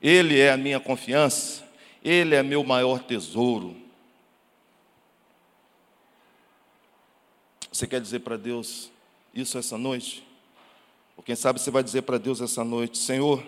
Ele 0.01 0.39
é 0.39 0.51
a 0.51 0.57
minha 0.57 0.79
confiança, 0.79 1.63
Ele 2.03 2.35
é 2.35 2.41
meu 2.41 2.63
maior 2.63 3.03
tesouro. 3.03 3.75
Você 7.79 7.87
quer 7.87 8.01
dizer 8.01 8.19
para 8.19 8.35
Deus 8.35 8.91
isso 9.33 9.57
essa 9.57 9.77
noite? 9.77 10.21
Ou 11.15 11.23
quem 11.23 11.33
sabe 11.33 11.61
você 11.61 11.71
vai 11.71 11.81
dizer 11.81 12.01
para 12.01 12.17
Deus 12.17 12.41
essa 12.41 12.61
noite: 12.61 12.97
Senhor, 12.97 13.41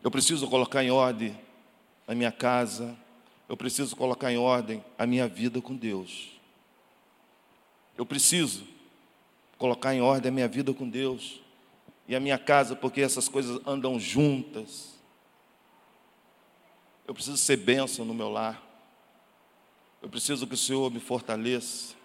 eu 0.00 0.12
preciso 0.12 0.46
colocar 0.46 0.84
em 0.84 0.92
ordem 0.92 1.36
a 2.06 2.14
minha 2.14 2.30
casa, 2.30 2.96
eu 3.48 3.56
preciso 3.56 3.96
colocar 3.96 4.30
em 4.30 4.38
ordem 4.38 4.84
a 4.96 5.04
minha 5.08 5.26
vida 5.26 5.60
com 5.60 5.74
Deus. 5.74 6.38
Eu 7.98 8.06
preciso 8.06 8.62
colocar 9.58 9.92
em 9.92 10.00
ordem 10.00 10.28
a 10.28 10.32
minha 10.32 10.46
vida 10.46 10.72
com 10.72 10.88
Deus 10.88 11.40
e 12.06 12.14
a 12.14 12.20
minha 12.20 12.38
casa, 12.38 12.76
porque 12.76 13.00
essas 13.00 13.28
coisas 13.28 13.60
andam 13.66 13.98
juntas. 13.98 14.94
Eu 17.08 17.12
preciso 17.12 17.38
ser 17.38 17.56
bênção 17.56 18.04
no 18.04 18.14
meu 18.14 18.30
lar. 18.30 18.62
Eu 20.00 20.08
preciso 20.08 20.46
que 20.46 20.54
o 20.54 20.56
Senhor 20.56 20.88
me 20.92 21.00
fortaleça. 21.00 21.95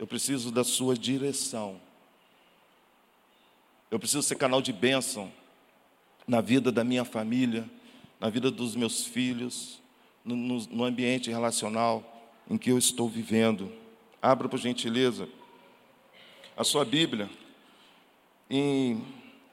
Eu 0.00 0.06
preciso 0.06 0.50
da 0.50 0.64
sua 0.64 0.96
direção. 0.96 1.78
Eu 3.90 3.98
preciso 3.98 4.22
ser 4.22 4.34
canal 4.36 4.62
de 4.62 4.72
bênção 4.72 5.30
na 6.26 6.40
vida 6.40 6.72
da 6.72 6.82
minha 6.82 7.04
família, 7.04 7.68
na 8.18 8.30
vida 8.30 8.50
dos 8.50 8.74
meus 8.74 9.04
filhos, 9.04 9.78
no, 10.24 10.34
no, 10.34 10.58
no 10.68 10.84
ambiente 10.84 11.28
relacional 11.28 12.32
em 12.48 12.56
que 12.56 12.70
eu 12.70 12.78
estou 12.78 13.10
vivendo. 13.10 13.70
Abra, 14.22 14.48
por 14.48 14.58
gentileza, 14.58 15.28
a 16.56 16.64
sua 16.64 16.82
Bíblia 16.82 17.28
em 18.48 19.04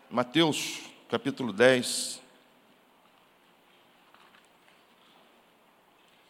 Mateus, 0.09 0.79
capítulo 1.09 1.51
10. 1.51 2.21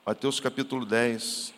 Mateus, 0.03 0.39
capítulo 0.39 0.87
10, 0.87 1.53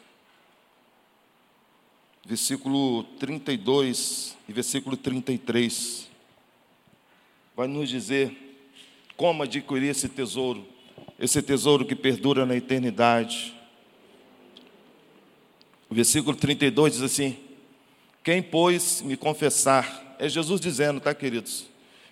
versículo 2.26 3.04
32 3.20 4.38
e 4.48 4.54
versículo 4.54 4.96
33. 4.98 6.08
Vai 7.56 7.68
nos 7.68 7.90
dizer 7.90 8.36
como 9.18 9.44
adquirir 9.44 9.90
esse 9.90 10.08
tesouro, 10.08 10.66
esse 11.20 11.42
tesouro 11.42 11.86
que 11.86 11.96
perdura 11.96 12.46
na 12.46 12.56
eternidade. 12.56 13.54
O 15.90 15.96
versículo 15.96 16.38
32 16.38 16.94
diz 16.94 17.02
assim: 17.02 17.38
Quem, 18.24 18.42
pois, 18.42 19.02
me 19.02 19.18
confessar, 19.18 20.16
é 20.20 20.30
Jesus 20.30 20.62
dizendo, 20.62 21.00
tá, 21.02 21.14
queridos? 21.14 21.68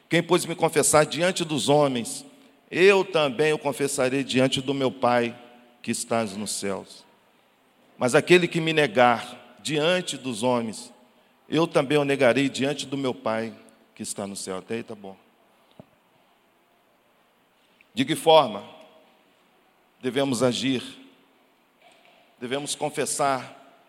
Quem, 0.10 0.24
pois, 0.24 0.46
me 0.46 0.56
confessar 0.56 1.06
diante 1.06 1.46
dos 1.46 1.70
homens, 1.70 2.26
eu 2.70 3.06
também 3.06 3.54
o 3.54 3.58
confessarei 3.58 4.24
diante 4.24 4.62
do 4.62 4.74
meu 4.74 4.92
Pai 4.92 5.38
que 5.82 5.92
estás 5.92 6.36
nos 6.36 6.52
céus. 6.52 7.06
Mas 7.98 8.16
aquele 8.16 8.48
que 8.48 8.60
me 8.60 8.74
negar 8.74 9.47
diante 9.68 10.16
dos 10.16 10.44
homens, 10.44 10.94
eu 11.50 11.68
também 11.68 11.98
o 11.98 12.06
negarei 12.06 12.48
diante 12.48 12.86
do 12.86 12.96
meu 12.96 13.14
Pai 13.14 13.54
que 13.94 14.02
está 14.02 14.26
no 14.26 14.34
céu. 14.34 14.60
Até 14.60 14.76
aí 14.76 14.84
tá 14.84 14.96
bom. 14.96 15.18
De 17.94 18.06
que 18.06 18.16
forma 18.16 18.64
devemos 20.02 20.42
agir? 20.42 20.82
Devemos 22.40 22.76
confessar 22.76 23.84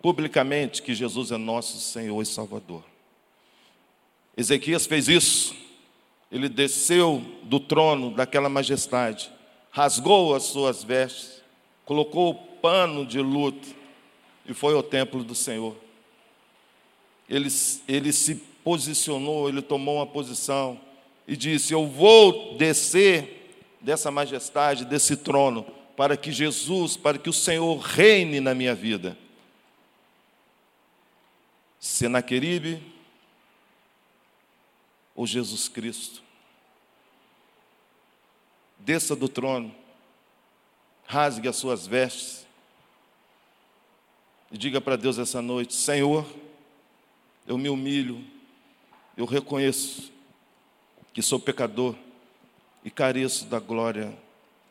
publicamente 0.00 0.80
que 0.82 0.94
Jesus 0.94 1.32
é 1.32 1.36
nosso 1.36 1.80
Senhor 1.80 2.22
e 2.22 2.26
Salvador. 2.26 2.84
Ezequias 4.36 4.86
fez 4.86 5.08
isso. 5.08 5.56
Ele 6.30 6.48
desceu 6.48 7.20
do 7.42 7.58
trono 7.58 8.14
daquela 8.14 8.48
majestade, 8.48 9.32
rasgou 9.72 10.32
as 10.36 10.44
suas 10.44 10.84
vestes, 10.84 11.42
colocou 11.84 12.30
o 12.30 12.34
pano 12.34 13.04
de 13.04 13.18
luto 13.20 13.77
e 14.48 14.54
foi 14.54 14.74
ao 14.74 14.82
templo 14.82 15.22
do 15.22 15.34
Senhor. 15.34 15.76
Ele, 17.28 17.50
ele 17.86 18.12
se 18.12 18.36
posicionou, 18.64 19.46
ele 19.46 19.60
tomou 19.60 19.96
uma 19.96 20.06
posição 20.06 20.80
e 21.26 21.36
disse: 21.36 21.74
Eu 21.74 21.86
vou 21.86 22.56
descer 22.56 23.76
dessa 23.78 24.10
majestade, 24.10 24.86
desse 24.86 25.18
trono, 25.18 25.64
para 25.94 26.16
que 26.16 26.32
Jesus, 26.32 26.96
para 26.96 27.18
que 27.18 27.28
o 27.28 27.32
Senhor 27.32 27.76
reine 27.76 28.40
na 28.40 28.54
minha 28.54 28.74
vida. 28.74 29.16
Senaqueribe 31.78 32.82
ou 35.14 35.26
Jesus 35.26 35.68
Cristo? 35.68 36.22
Desça 38.78 39.14
do 39.14 39.28
trono, 39.28 39.74
rasgue 41.04 41.48
as 41.48 41.56
suas 41.56 41.86
vestes 41.86 42.47
e 44.50 44.58
diga 44.58 44.80
para 44.80 44.96
Deus 44.96 45.18
essa 45.18 45.42
noite: 45.42 45.74
Senhor, 45.74 46.26
eu 47.46 47.58
me 47.58 47.68
humilho, 47.68 48.24
eu 49.16 49.24
reconheço 49.24 50.12
que 51.12 51.22
sou 51.22 51.38
pecador 51.38 51.94
e 52.84 52.90
careço 52.90 53.46
da 53.46 53.58
glória 53.58 54.16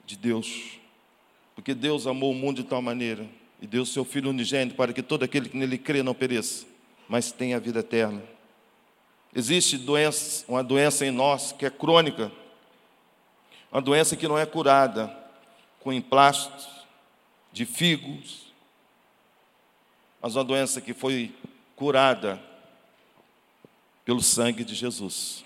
de 0.05 0.15
Deus. 0.15 0.79
Porque 1.55 1.73
Deus 1.73 2.07
amou 2.07 2.31
o 2.31 2.35
mundo 2.35 2.61
de 2.61 2.69
tal 2.69 2.81
maneira 2.81 3.27
e 3.61 3.67
deu 3.67 3.85
seu 3.85 4.05
Filho 4.05 4.29
unigênito 4.29 4.75
para 4.75 4.93
que 4.93 5.01
todo 5.01 5.23
aquele 5.23 5.49
que 5.49 5.57
nele 5.57 5.77
crê 5.77 6.03
não 6.03 6.13
pereça, 6.13 6.65
mas 7.09 7.31
tenha 7.31 7.57
a 7.57 7.59
vida 7.59 7.79
eterna. 7.79 8.21
Existe 9.35 9.77
doença, 9.77 10.45
uma 10.47 10.63
doença 10.63 11.05
em 11.05 11.11
nós 11.11 11.51
que 11.51 11.65
é 11.65 11.69
crônica, 11.69 12.31
uma 13.71 13.81
doença 13.81 14.15
que 14.15 14.27
não 14.27 14.37
é 14.37 14.45
curada 14.45 15.15
com 15.79 15.91
emplastos 15.91 16.67
de 17.51 17.65
figos, 17.65 18.46
mas 20.21 20.35
uma 20.35 20.43
doença 20.43 20.81
que 20.81 20.93
foi 20.93 21.35
curada 21.75 22.41
pelo 24.03 24.21
sangue 24.21 24.63
de 24.63 24.73
Jesus. 24.73 25.43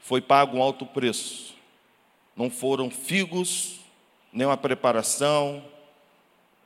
Foi 0.00 0.20
pago 0.20 0.56
um 0.56 0.62
alto 0.62 0.86
preço 0.86 1.48
não 2.38 2.48
foram 2.48 2.88
figos, 2.88 3.80
nem 4.32 4.46
uma 4.46 4.56
preparação 4.56 5.60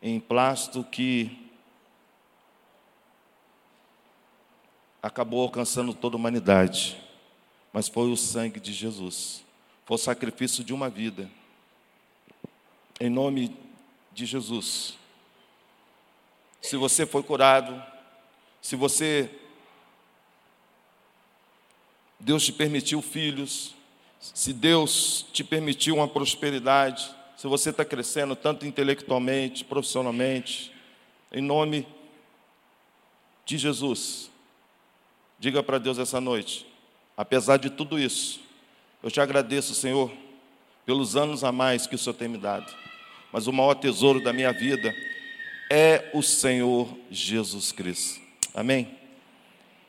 em 0.02 0.20
plástico 0.20 0.84
que 0.84 1.48
acabou 5.02 5.40
alcançando 5.40 5.94
toda 5.94 6.14
a 6.14 6.18
humanidade, 6.18 7.02
mas 7.72 7.88
foi 7.88 8.10
o 8.10 8.16
sangue 8.18 8.60
de 8.60 8.70
Jesus, 8.70 9.42
foi 9.86 9.94
o 9.94 9.98
sacrifício 9.98 10.62
de 10.62 10.74
uma 10.74 10.90
vida. 10.90 11.30
Em 13.00 13.08
nome 13.08 13.56
de 14.12 14.26
Jesus. 14.26 14.98
Se 16.62 16.76
você 16.76 17.04
foi 17.04 17.22
curado, 17.24 17.82
se 18.62 18.76
você 18.76 19.28
Deus 22.20 22.44
te 22.44 22.52
permitiu 22.52 23.02
filhos, 23.02 23.74
se 24.20 24.52
Deus 24.52 25.26
te 25.32 25.42
permitiu 25.42 25.96
uma 25.96 26.06
prosperidade, 26.06 27.12
se 27.36 27.48
você 27.48 27.70
está 27.70 27.84
crescendo 27.84 28.36
tanto 28.36 28.64
intelectualmente, 28.64 29.64
profissionalmente, 29.64 30.72
em 31.32 31.42
nome 31.42 31.84
de 33.44 33.58
Jesus, 33.58 34.30
diga 35.40 35.64
para 35.64 35.78
Deus 35.78 35.98
essa 35.98 36.20
noite, 36.20 36.64
apesar 37.16 37.56
de 37.56 37.70
tudo 37.70 37.98
isso, 37.98 38.40
eu 39.02 39.10
te 39.10 39.20
agradeço, 39.20 39.74
Senhor, 39.74 40.12
pelos 40.86 41.16
anos 41.16 41.42
a 41.42 41.50
mais 41.50 41.88
que 41.88 41.96
o 41.96 41.98
Senhor 41.98 42.14
tem 42.14 42.28
me 42.28 42.38
dado, 42.38 42.72
mas 43.32 43.48
o 43.48 43.52
maior 43.52 43.74
tesouro 43.74 44.22
da 44.22 44.32
minha 44.32 44.52
vida 44.52 44.94
é 45.74 46.10
o 46.12 46.22
Senhor 46.22 46.86
Jesus 47.10 47.72
Cristo. 47.72 48.20
Amém? 48.52 48.98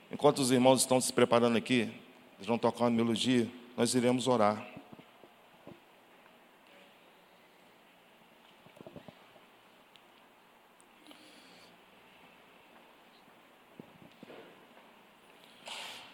Enquanto 0.09 0.39
os 0.39 0.49
irmãos 0.49 0.79
estão 0.79 1.01
se 1.01 1.11
preparando 1.11 1.57
aqui, 1.57 1.91
eles 2.37 2.47
vão 2.47 2.57
tocar 2.57 2.85
uma 2.85 2.89
melodia 2.89 3.49
nós 3.75 3.93
iremos 3.93 4.27
orar. 4.27 4.65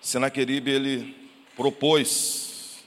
Senaqueribe, 0.02 0.72
ele 0.72 1.30
propôs 1.56 2.84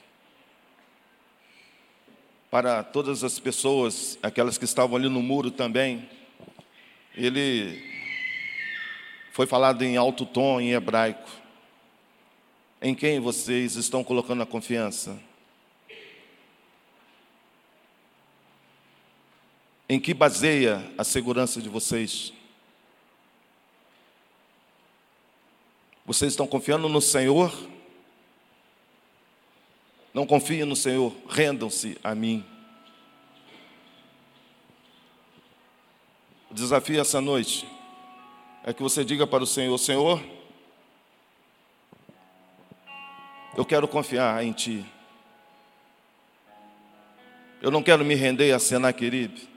para 2.50 2.82
todas 2.82 3.22
as 3.22 3.38
pessoas, 3.38 4.18
aquelas 4.20 4.58
que 4.58 4.64
estavam 4.64 4.96
ali 4.96 5.08
no 5.08 5.22
muro 5.22 5.52
também, 5.52 6.08
ele 7.14 7.82
foi 9.32 9.46
falado 9.46 9.82
em 9.82 9.96
alto 9.96 10.24
tom, 10.24 10.60
em 10.60 10.72
hebraico. 10.72 11.30
Em 12.80 12.94
quem 12.94 13.20
vocês 13.20 13.76
estão 13.76 14.02
colocando 14.02 14.42
a 14.42 14.46
confiança? 14.46 15.18
Em 19.88 20.00
que 20.00 20.14
baseia 20.14 20.90
a 20.96 21.04
segurança 21.04 21.60
de 21.60 21.68
vocês? 21.68 22.32
Vocês 26.04 26.32
estão 26.32 26.46
confiando 26.46 26.88
no 26.88 27.00
Senhor? 27.00 27.52
Não 30.12 30.26
confiem 30.26 30.64
no 30.64 30.76
Senhor, 30.76 31.14
rendam-se 31.28 31.98
a 32.02 32.14
mim. 32.14 32.44
O 36.52 36.54
desafio 36.54 37.00
essa 37.00 37.18
noite 37.18 37.66
é 38.62 38.74
que 38.74 38.82
você 38.82 39.02
diga 39.02 39.26
para 39.26 39.42
o 39.42 39.46
Senhor: 39.46 39.78
Senhor, 39.78 40.22
eu 43.56 43.64
quero 43.64 43.88
confiar 43.88 44.44
em 44.44 44.52
Ti. 44.52 44.84
Eu 47.62 47.70
não 47.70 47.82
quero 47.82 48.04
me 48.04 48.14
render 48.14 48.52
a 48.52 48.58
Senaqueribe, 48.58 49.48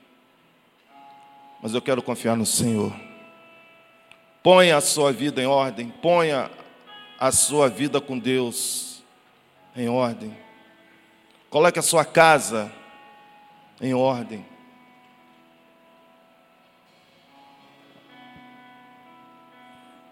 mas 1.61 1.73
eu 1.73 1.81
quero 1.81 2.01
confiar 2.01 2.37
no 2.37 2.45
Senhor. 2.45 2.95
Ponha 4.41 4.77
a 4.77 4.81
sua 4.81 5.11
vida 5.11 5.41
em 5.41 5.47
ordem, 5.47 5.89
ponha 5.89 6.49
a 7.19 7.29
sua 7.29 7.67
vida 7.67 7.99
com 7.99 8.17
Deus 8.17 9.03
em 9.75 9.89
ordem. 9.89 10.33
Coloque 11.49 11.77
a 11.77 11.81
sua 11.81 12.05
casa 12.05 12.71
em 13.81 13.93
ordem. 13.93 14.54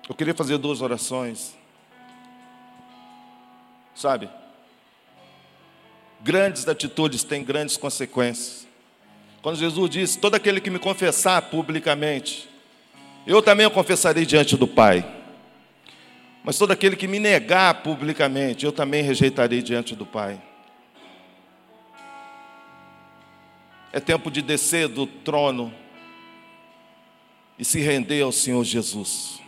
Eu 0.08 0.16
queria 0.16 0.34
fazer 0.34 0.58
duas 0.58 0.82
orações. 0.82 1.56
Sabe? 3.96 4.30
Grandes 6.22 6.68
atitudes 6.68 7.24
têm 7.24 7.44
grandes 7.44 7.78
consequências. 7.78 8.68
Quando 9.42 9.58
Jesus 9.58 9.90
disse: 9.90 10.20
Todo 10.20 10.36
aquele 10.36 10.60
que 10.60 10.70
me 10.70 10.80
confessar 10.80 11.42
publicamente, 11.44 12.50
eu 13.28 13.42
também 13.42 13.66
o 13.66 13.72
confessarei 13.72 14.26
diante 14.26 14.58
do 14.58 14.68
Pai. 14.68 15.06
Mas 16.44 16.58
todo 16.58 16.72
aquele 16.72 16.96
que 16.96 17.08
me 17.08 17.20
negar 17.20 17.84
publicamente, 17.84 18.66
eu 18.66 18.72
também 18.72 19.02
rejeitarei 19.02 19.62
diante 19.62 19.96
do 19.96 20.06
Pai. 20.06 20.42
É 23.94 24.00
tempo 24.00 24.32
de 24.32 24.42
descer 24.42 24.88
do 24.88 25.06
trono 25.06 25.74
e 27.60 27.64
se 27.64 27.80
render 27.80 28.22
ao 28.22 28.32
Senhor 28.32 28.64
Jesus. 28.64 29.43